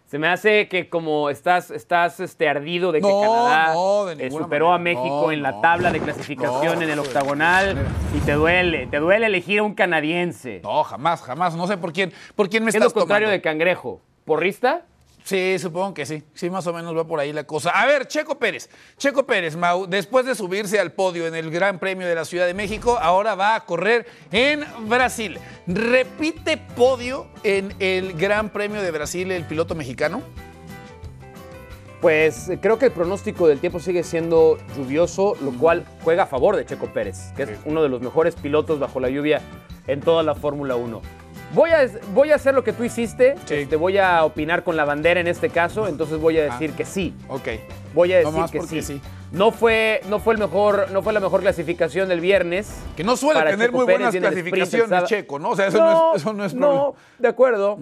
Se 0.08 0.20
me 0.20 0.28
hace 0.28 0.68
que 0.70 0.88
como 0.88 1.32
estás, 1.32 1.72
estás 1.72 2.20
este, 2.20 2.48
ardido 2.48 2.92
de 2.92 3.02
que 3.02 3.08
No, 3.08 3.22
Canadá 3.22 3.74
no, 3.74 4.06
de 4.06 4.28
eh, 4.28 4.32
superó 4.32 4.72
a. 4.72 4.78
México 4.78 5.24
No, 5.26 5.32
en 5.32 5.42
la 5.42 5.60
tabla 5.62 5.92
de 5.92 6.00
clasificación 6.00 6.84
en 6.84 6.90
el 6.92 7.00
octagonal 7.00 7.76
y 8.16 8.20
te 8.20 8.34
duele, 8.34 8.86
te 8.88 8.98
duele 8.98 9.26
elegir 9.26 9.60
a 9.60 9.64
un 9.64 9.74
canadiense. 9.74 10.62
No, 10.64 10.84
jamás, 10.84 11.24
jamás. 11.24 11.56
No 11.56 11.66
sé 11.66 11.78
por 11.78 11.92
quién, 11.92 12.14
por 12.36 12.50
quién 12.50 12.64
me 12.64 12.72
¿Qué 12.72 12.78
es 12.78 12.84
lo 12.84 12.92
contrario 12.92 13.28
tomando. 13.28 13.32
de 13.38 13.42
cangrejo? 13.42 14.00
¿Porrista? 14.26 14.86
Sí, 15.26 15.58
supongo 15.58 15.96
que 15.96 16.06
sí. 16.06 16.22
Sí, 16.36 16.52
más 16.52 16.68
o 16.68 16.74
menos 16.74 16.96
va 16.96 17.08
por 17.08 17.20
ahí 17.20 17.34
la 17.34 17.46
cosa. 17.46 17.72
A 17.72 17.88
ver, 17.88 18.08
Checo 18.08 18.38
Pérez. 18.38 18.70
Checo 18.96 19.26
Pérez, 19.26 19.56
Mau, 19.56 19.88
después 19.88 20.24
de 20.24 20.36
subirse 20.36 20.80
al 20.80 20.92
podio 20.92 21.26
en 21.26 21.34
el 21.34 21.50
Gran 21.50 21.80
Premio 21.80 22.08
de 22.08 22.14
la 22.14 22.26
Ciudad 22.26 22.46
de 22.46 22.54
México, 22.54 23.00
ahora 23.02 23.34
va 23.34 23.56
a 23.56 23.66
correr 23.66 24.06
en 24.32 24.64
Brasil. 24.88 25.40
¿Repite 25.66 26.58
podio 26.58 27.26
en 27.44 27.74
el 27.80 28.14
Gran 28.14 28.50
Premio 28.50 28.84
de 28.84 28.92
Brasil 28.92 29.32
el 29.32 29.46
piloto 29.46 29.74
mexicano? 29.74 30.22
Pues 32.02 32.50
eh, 32.50 32.60
creo 32.62 32.78
que 32.78 32.86
el 32.86 32.92
pronóstico 32.92 33.48
del 33.48 33.60
tiempo 33.60 33.80
sigue 33.80 34.04
siendo 34.04 34.60
lluvioso, 34.78 35.36
lo 35.42 35.54
cual 35.58 35.88
juega 36.04 36.24
a 36.24 36.28
favor 36.28 36.56
de 36.56 36.68
Checo 36.68 36.94
Pérez, 36.94 37.32
que 37.36 37.44
es 37.44 37.50
uno 37.66 37.82
de 37.82 37.90
los 37.90 38.00
mejores 38.00 38.36
pilotos 38.36 38.78
bajo 38.78 39.00
la 39.00 39.10
lluvia 39.10 39.42
en 39.88 40.02
toda 40.02 40.22
la 40.22 40.36
Fórmula 40.36 40.76
1. 40.76 41.25
Voy 41.54 41.70
a, 41.72 41.88
voy 42.14 42.32
a 42.32 42.36
hacer 42.36 42.54
lo 42.54 42.64
que 42.64 42.74
tú 42.74 42.84
hiciste, 42.84 43.36
Sí. 43.46 43.66
te 43.66 43.76
voy 43.78 43.98
a 43.98 44.26
opinar 44.26 44.64
con 44.64 44.76
la 44.76 44.84
bandera 44.84 45.20
en 45.22 45.28
este 45.28 45.50
caso, 45.50 45.88
entonces 45.88 46.20
voy 46.20 46.38
a 46.38 46.44
decir 46.44 46.72
que 46.74 46.84
sí. 46.84 47.14
Ok. 47.30 47.48
Voy 47.94 48.12
a 48.12 48.18
decir 48.18 48.34
Nomás 48.34 48.52
que 48.52 48.62
sí. 48.64 48.82
sí. 48.82 49.02
No 49.32 49.52
fue, 49.52 50.02
no 50.10 50.20
fue 50.20 50.34
el 50.34 50.40
mejor, 50.40 50.92
no 50.92 51.02
fue 51.02 51.14
la 51.14 51.20
mejor 51.20 51.42
clasificación 51.42 52.10
del 52.10 52.20
viernes. 52.20 52.82
Que 52.98 53.04
no 53.04 53.16
suele 53.16 53.40
tener 53.42 53.68
Checo 53.68 53.78
muy 53.78 53.86
buenas 53.86 54.14
sprint 54.14 54.26
clasificaciones, 54.28 54.90
sábado. 54.90 55.08
Checo, 55.08 55.40
¿no? 55.40 55.50
O 55.52 55.56
sea, 55.56 55.68
eso 55.68 55.78
no, 55.80 56.16
es, 56.16 56.22
eso 56.22 56.34
no 56.34 56.46
es 56.46 56.54
problema. 56.54 56.74
No, 56.76 56.96
de 57.20 57.28
acuerdo, 57.28 57.78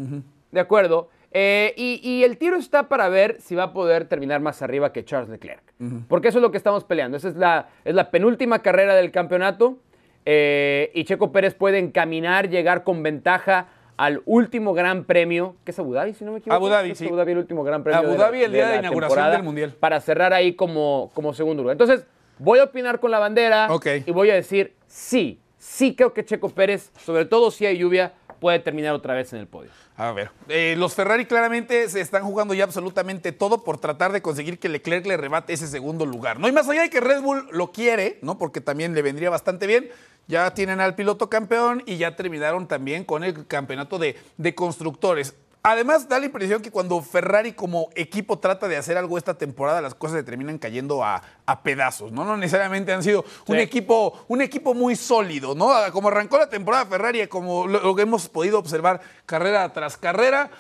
de 0.51 0.59
acuerdo. 0.59 1.09
Eh, 1.31 1.73
y, 1.75 1.99
y 2.07 2.23
el 2.23 2.37
tiro 2.37 2.57
está 2.57 2.87
para 2.89 3.09
ver 3.09 3.37
si 3.41 3.55
va 3.55 3.63
a 3.63 3.73
poder 3.73 4.05
terminar 4.05 4.39
más 4.39 4.61
arriba 4.61 4.93
que 4.93 5.03
Charles 5.03 5.29
Leclerc. 5.29 5.63
Porque 6.07 6.27
eso 6.27 6.37
es 6.37 6.41
lo 6.43 6.51
que 6.51 6.57
estamos 6.57 6.83
peleando. 6.83 7.17
Esa 7.17 7.29
es 7.29 7.35
la, 7.35 7.69
es 7.83 7.95
la 7.95 8.11
penúltima 8.11 8.59
carrera 8.59 8.93
del 8.93 9.09
campeonato. 9.11 9.77
Eh, 10.25 10.91
y 10.93 11.03
Checo 11.03 11.31
Pérez 11.31 11.53
puede 11.53 11.79
encaminar, 11.79 12.49
llegar 12.49 12.83
con 12.83 13.03
ventaja 13.03 13.67
al 13.97 14.21
último 14.25 14.73
gran 14.73 15.03
premio, 15.05 15.55
que 15.63 15.71
es 15.71 15.79
Abu 15.79 15.93
Dhabi, 15.93 16.13
si 16.13 16.25
no 16.25 16.31
me 16.31 16.39
equivoco. 16.39 16.55
Abu 16.55 16.67
Dhabi, 16.69 16.95
sí. 16.95 17.05
Abu 17.05 17.15
Dhabi 17.15 17.31
el 17.33 17.37
último 17.39 17.63
gran 17.63 17.83
premio. 17.83 17.99
Abu 17.99 18.11
de 18.13 18.17
la- 18.17 18.23
Dhabi 18.25 18.43
el 18.43 18.51
día 18.51 18.65
de 18.67 18.73
la 18.73 18.79
inauguración 18.79 19.31
del 19.31 19.43
Mundial. 19.43 19.73
Para 19.79 19.99
cerrar 20.01 20.33
ahí 20.33 20.53
como, 20.55 21.11
como 21.13 21.33
segundo 21.33 21.61
lugar. 21.63 21.73
Entonces, 21.75 22.05
voy 22.39 22.59
a 22.59 22.63
opinar 22.65 22.99
con 22.99 23.11
la 23.11 23.19
bandera 23.19 23.67
y 24.05 24.11
voy 24.11 24.31
a 24.31 24.33
decir 24.35 24.73
sí, 24.87 25.39
sí 25.57 25.95
creo 25.95 26.13
que 26.13 26.25
Checo 26.25 26.49
Pérez, 26.49 26.91
sobre 26.97 27.25
todo 27.25 27.51
si 27.51 27.65
hay 27.65 27.77
lluvia, 27.77 28.13
puede 28.39 28.59
terminar 28.59 28.93
otra 28.93 29.13
vez 29.13 29.31
en 29.33 29.39
el 29.39 29.47
podio. 29.47 29.69
A 29.95 30.11
ver, 30.11 30.31
eh, 30.47 30.75
los 30.75 30.95
Ferrari 30.95 31.25
claramente 31.25 31.87
se 31.87 32.01
están 32.01 32.23
jugando 32.23 32.55
ya 32.55 32.63
absolutamente 32.63 33.31
todo 33.31 33.63
por 33.63 33.77
tratar 33.77 34.11
de 34.11 34.23
conseguir 34.23 34.57
que 34.57 34.67
Leclerc 34.67 35.05
le 35.05 35.17
rebate 35.17 35.53
ese 35.53 35.67
segundo 35.67 36.05
lugar. 36.07 36.39
No 36.39 36.47
y 36.47 36.51
más 36.51 36.67
allá 36.67 36.81
de 36.81 36.89
que 36.89 36.99
Red 36.99 37.21
Bull 37.21 37.47
lo 37.51 37.71
quiere, 37.71 38.17
¿no? 38.23 38.39
Porque 38.39 38.59
también 38.59 38.95
le 38.95 39.03
vendría 39.03 39.29
bastante 39.29 39.67
bien. 39.67 39.89
Ya 40.27 40.51
tienen 40.55 40.79
al 40.79 40.95
piloto 40.95 41.29
campeón 41.29 41.83
y 41.85 41.97
ya 41.97 42.15
terminaron 42.15 42.67
también 42.67 43.03
con 43.03 43.23
el 43.23 43.45
campeonato 43.45 43.99
de, 43.99 44.15
de 44.37 44.55
constructores. 44.55 45.35
Además, 45.65 46.09
da 46.09 46.19
la 46.19 46.25
impresión 46.25 46.61
que 46.61 46.71
cuando 46.71 47.01
Ferrari 47.01 47.53
como 47.53 47.87
equipo 47.95 48.37
trata 48.37 48.67
de 48.67 48.75
hacer 48.75 48.97
algo 48.97 49.17
esta 49.17 49.37
temporada, 49.37 49.79
las 49.79 49.95
cosas 49.95 50.17
se 50.17 50.23
terminan 50.23 50.57
cayendo 50.57 51.05
a, 51.05 51.21
a 51.45 51.63
pedazos, 51.63 52.11
¿no? 52.11 52.25
No 52.25 52.35
necesariamente 52.35 52.91
han 52.91 53.01
sido 53.01 53.23
un 53.47 53.55
equipo, 53.55 54.25
un 54.27 54.41
equipo 54.41 54.73
muy 54.73 54.97
sólido, 54.97 55.55
¿no? 55.55 55.69
Como 55.93 56.09
arrancó 56.09 56.37
la 56.37 56.49
temporada 56.49 56.85
Ferrari, 56.85 57.25
como 57.27 57.65
lo, 57.65 57.79
lo 57.79 57.95
que 57.95 58.01
hemos 58.01 58.27
podido 58.27 58.59
observar 58.59 58.99
carrera 59.25 59.71
tras 59.71 59.95
carrera. 59.95 60.51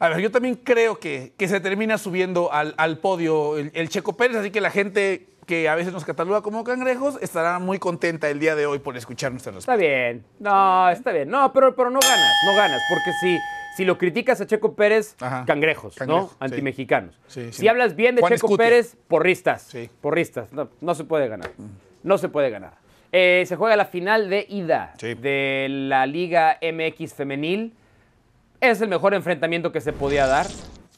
A 0.00 0.08
ver, 0.08 0.18
yo 0.18 0.32
también 0.32 0.56
creo 0.56 0.98
que, 0.98 1.34
que 1.38 1.46
se 1.46 1.60
termina 1.60 1.96
subiendo 1.96 2.52
al, 2.52 2.74
al 2.76 2.98
podio 2.98 3.56
el, 3.56 3.70
el 3.72 3.88
Checo 3.88 4.16
Pérez, 4.16 4.36
así 4.38 4.50
que 4.50 4.60
la 4.60 4.72
gente 4.72 5.28
que 5.46 5.68
a 5.68 5.76
veces 5.76 5.92
nos 5.92 6.04
cataloga 6.04 6.42
como 6.42 6.64
cangrejos 6.64 7.18
estará 7.20 7.60
muy 7.60 7.78
contenta 7.78 8.28
el 8.28 8.40
día 8.40 8.56
de 8.56 8.66
hoy 8.66 8.80
por 8.80 8.96
escuchar 8.96 9.30
nuestra 9.30 9.52
respuesta. 9.52 9.74
Está 9.74 9.80
bien, 9.80 10.24
no, 10.40 10.90
está 10.90 11.12
bien. 11.12 11.28
No, 11.28 11.52
pero, 11.52 11.76
pero 11.76 11.90
no 11.90 12.00
ganas, 12.00 12.32
no 12.46 12.56
ganas, 12.56 12.82
porque 12.88 13.12
si, 13.20 13.38
si 13.76 13.84
lo 13.84 13.98
criticas 13.98 14.40
a 14.40 14.46
Checo 14.46 14.74
Pérez, 14.74 15.16
Ajá. 15.20 15.44
cangrejos, 15.46 15.96
¿no? 16.06 16.30
Antimexicanos. 16.38 17.18
Sí, 17.26 17.46
sí. 17.52 17.60
Si 17.62 17.68
hablas 17.68 17.96
bien 17.96 18.14
de 18.14 18.20
Juan 18.20 18.34
Checo. 18.34 18.56
Pérez, 18.56 18.96
porristas. 19.08 19.62
Sí. 19.62 19.90
Porristas, 20.00 20.52
no, 20.52 20.70
no 20.80 20.94
se 20.94 21.04
puede 21.04 21.28
ganar. 21.28 21.50
No 22.02 22.18
se 22.18 22.28
puede 22.28 22.50
ganar. 22.50 22.74
Eh, 23.12 23.44
se 23.46 23.56
juega 23.56 23.76
la 23.76 23.84
final 23.86 24.28
de 24.28 24.44
ida 24.48 24.94
de 25.00 25.66
la 25.70 26.04
Liga 26.06 26.58
MX 26.60 27.14
Femenil. 27.14 27.72
Es 28.60 28.80
el 28.80 28.88
mejor 28.88 29.14
enfrentamiento 29.14 29.72
que 29.72 29.80
se 29.80 29.92
podía 29.92 30.26
dar. 30.26 30.46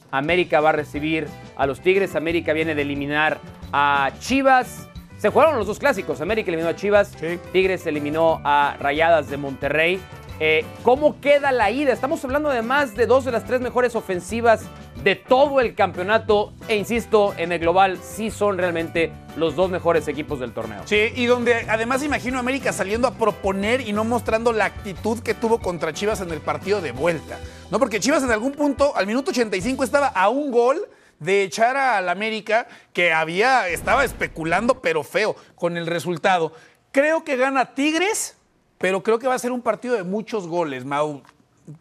América 0.09 0.61
va 0.61 0.69
a 0.69 0.71
recibir 0.73 1.27
a 1.55 1.65
los 1.67 1.81
Tigres. 1.81 2.15
América 2.15 2.53
viene 2.53 2.75
de 2.75 2.81
eliminar 2.81 3.39
a 3.71 4.11
Chivas. 4.19 4.87
Se 5.17 5.29
jugaron 5.29 5.57
los 5.57 5.67
dos 5.67 5.79
clásicos. 5.79 6.21
América 6.21 6.49
eliminó 6.49 6.69
a 6.69 6.75
Chivas. 6.75 7.15
Tigres 7.51 7.85
eliminó 7.85 8.39
a 8.43 8.77
Rayadas 8.79 9.29
de 9.29 9.37
Monterrey. 9.37 9.99
Eh, 10.39 10.65
¿Cómo 10.83 11.19
queda 11.19 11.51
la 11.51 11.71
ida? 11.71 11.91
Estamos 11.91 12.23
hablando 12.23 12.49
además 12.49 12.95
de 12.95 13.07
dos 13.07 13.25
de 13.25 13.31
las 13.31 13.45
tres 13.45 13.59
mejores 13.59 13.95
ofensivas 13.95 14.61
de 15.03 15.15
todo 15.15 15.59
el 15.61 15.73
campeonato. 15.73 16.53
E 16.67 16.75
insisto, 16.75 17.33
en 17.37 17.51
el 17.51 17.59
global 17.59 17.97
sí 18.03 18.29
son 18.29 18.57
realmente 18.57 19.11
los 19.35 19.55
dos 19.55 19.71
mejores 19.71 20.07
equipos 20.07 20.39
del 20.39 20.53
torneo. 20.53 20.81
Sí, 20.85 21.11
y 21.15 21.25
donde 21.25 21.65
además 21.67 22.03
imagino 22.03 22.37
a 22.37 22.41
América 22.41 22.71
saliendo 22.71 23.07
a 23.07 23.15
proponer 23.15 23.81
y 23.81 23.93
no 23.93 24.03
mostrando 24.03 24.53
la 24.53 24.65
actitud 24.65 25.19
que 25.19 25.33
tuvo 25.33 25.57
contra 25.57 25.91
Chivas 25.91 26.21
en 26.21 26.29
el 26.29 26.39
partido 26.39 26.81
de 26.81 26.91
vuelta. 26.91 27.39
No, 27.71 27.79
porque 27.79 27.99
Chivas 27.99 28.23
en 28.23 28.31
algún 28.31 28.51
punto, 28.51 28.95
al 28.95 29.07
minuto 29.07 29.31
85, 29.31 29.83
estaba 29.83 30.07
a 30.07 30.29
un 30.29 30.51
gol 30.51 30.87
de 31.19 31.43
echar 31.43 31.75
al 31.77 32.09
América 32.09 32.67
que 32.93 33.11
había, 33.11 33.67
estaba 33.69 34.05
especulando, 34.05 34.81
pero 34.81 35.03
feo, 35.03 35.35
con 35.55 35.77
el 35.77 35.87
resultado. 35.87 36.53
Creo 36.91 37.23
que 37.23 37.37
gana 37.37 37.73
Tigres 37.73 38.36
pero 38.77 39.01
creo 39.03 39.19
que 39.19 39.27
va 39.27 39.33
a 39.35 39.39
ser 39.39 39.51
un 39.51 39.61
partido 39.61 39.95
de 39.95 40.03
muchos 40.03 40.47
goles, 40.47 40.85
Mau. 40.85 41.21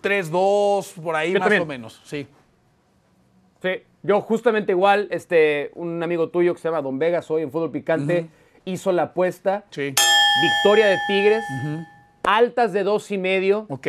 3-2, 0.02 0.94
por 1.02 1.14
ahí 1.14 1.32
Yo 1.32 1.38
más 1.38 1.46
también. 1.46 1.62
o 1.62 1.66
menos, 1.66 2.00
sí. 2.04 2.26
Sí, 3.62 3.82
yo 4.02 4.20
justamente 4.20 4.72
igual, 4.72 5.08
este, 5.10 5.70
un 5.74 6.02
amigo 6.02 6.28
tuyo 6.28 6.54
que 6.54 6.60
se 6.60 6.68
llama 6.68 6.82
Don 6.82 6.98
Vegas 6.98 7.30
hoy 7.30 7.42
en 7.42 7.50
Fútbol 7.50 7.70
Picante 7.70 8.28
hizo 8.64 8.92
la 8.92 9.02
apuesta. 9.04 9.64
Sí. 9.70 9.94
Victoria 10.42 10.86
de 10.86 10.96
Tigres, 11.08 11.44
altas 12.24 12.72
de 12.72 12.82
dos 12.82 13.10
y 13.10 13.16
medio, 13.18 13.66
Ok. 13.68 13.86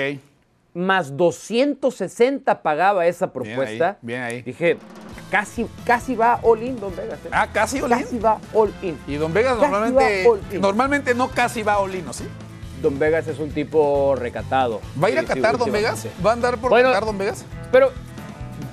más 0.73 1.17
260 1.17 2.61
pagaba 2.61 3.05
esa 3.07 3.27
Bien 3.27 3.33
propuesta. 3.33 3.89
ahí, 3.89 3.95
bien 4.01 4.21
ahí. 4.21 4.41
Dije, 4.43 4.77
casi, 5.31 5.67
casi 5.83 6.15
va 6.15 6.39
all 6.43 6.63
in 6.63 6.79
Don 6.79 6.95
Vegas. 6.95 7.19
¿eh? 7.25 7.29
Ah, 7.31 7.47
casi 7.51 7.81
Olin. 7.81 7.97
Casi 7.99 8.19
va 8.19 8.39
all 8.53 8.71
in. 8.83 8.97
Y 9.07 9.15
Don 9.15 9.33
Vegas 9.33 9.57
Casi 9.57 9.71
normalmente, 9.71 10.27
all 10.27 10.39
in. 10.51 10.61
normalmente 10.61 11.13
no 11.15 11.29
casi 11.29 11.63
va 11.63 11.73
a 11.73 11.79
Olino, 11.79 12.13
¿sí? 12.13 12.25
Don 12.81 12.99
Vegas 12.99 13.27
es 13.27 13.39
un 13.39 13.51
tipo 13.51 14.15
recatado. 14.15 14.81
¿Va 15.01 15.07
a 15.07 15.11
ir 15.11 15.19
a 15.19 15.21
sí, 15.21 15.27
Qatar, 15.27 15.57
Don 15.57 15.71
Vegas? 15.71 16.07
¿Va 16.25 16.31
a 16.31 16.33
andar 16.33 16.57
por 16.57 16.69
Bueno, 16.69 16.89
Qatar, 16.89 17.05
Don 17.05 17.17
Vegas? 17.17 17.45
Pero 17.71 17.91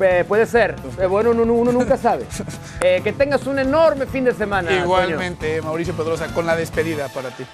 eh, 0.00 0.24
puede 0.26 0.46
ser. 0.46 0.76
Eh, 0.98 1.06
bueno, 1.06 1.30
uno, 1.30 1.52
uno 1.52 1.72
nunca 1.72 1.96
sabe. 1.96 2.26
Eh, 2.80 3.00
que 3.02 3.14
tengas 3.14 3.46
un 3.46 3.58
enorme 3.58 4.04
fin 4.04 4.24
de 4.24 4.34
semana. 4.34 4.70
Igualmente, 4.70 5.62
Mauricio 5.62 5.94
Pedrosa, 5.94 6.26
con 6.34 6.44
la 6.44 6.54
despedida 6.54 7.08
para 7.08 7.30
ti. 7.30 7.46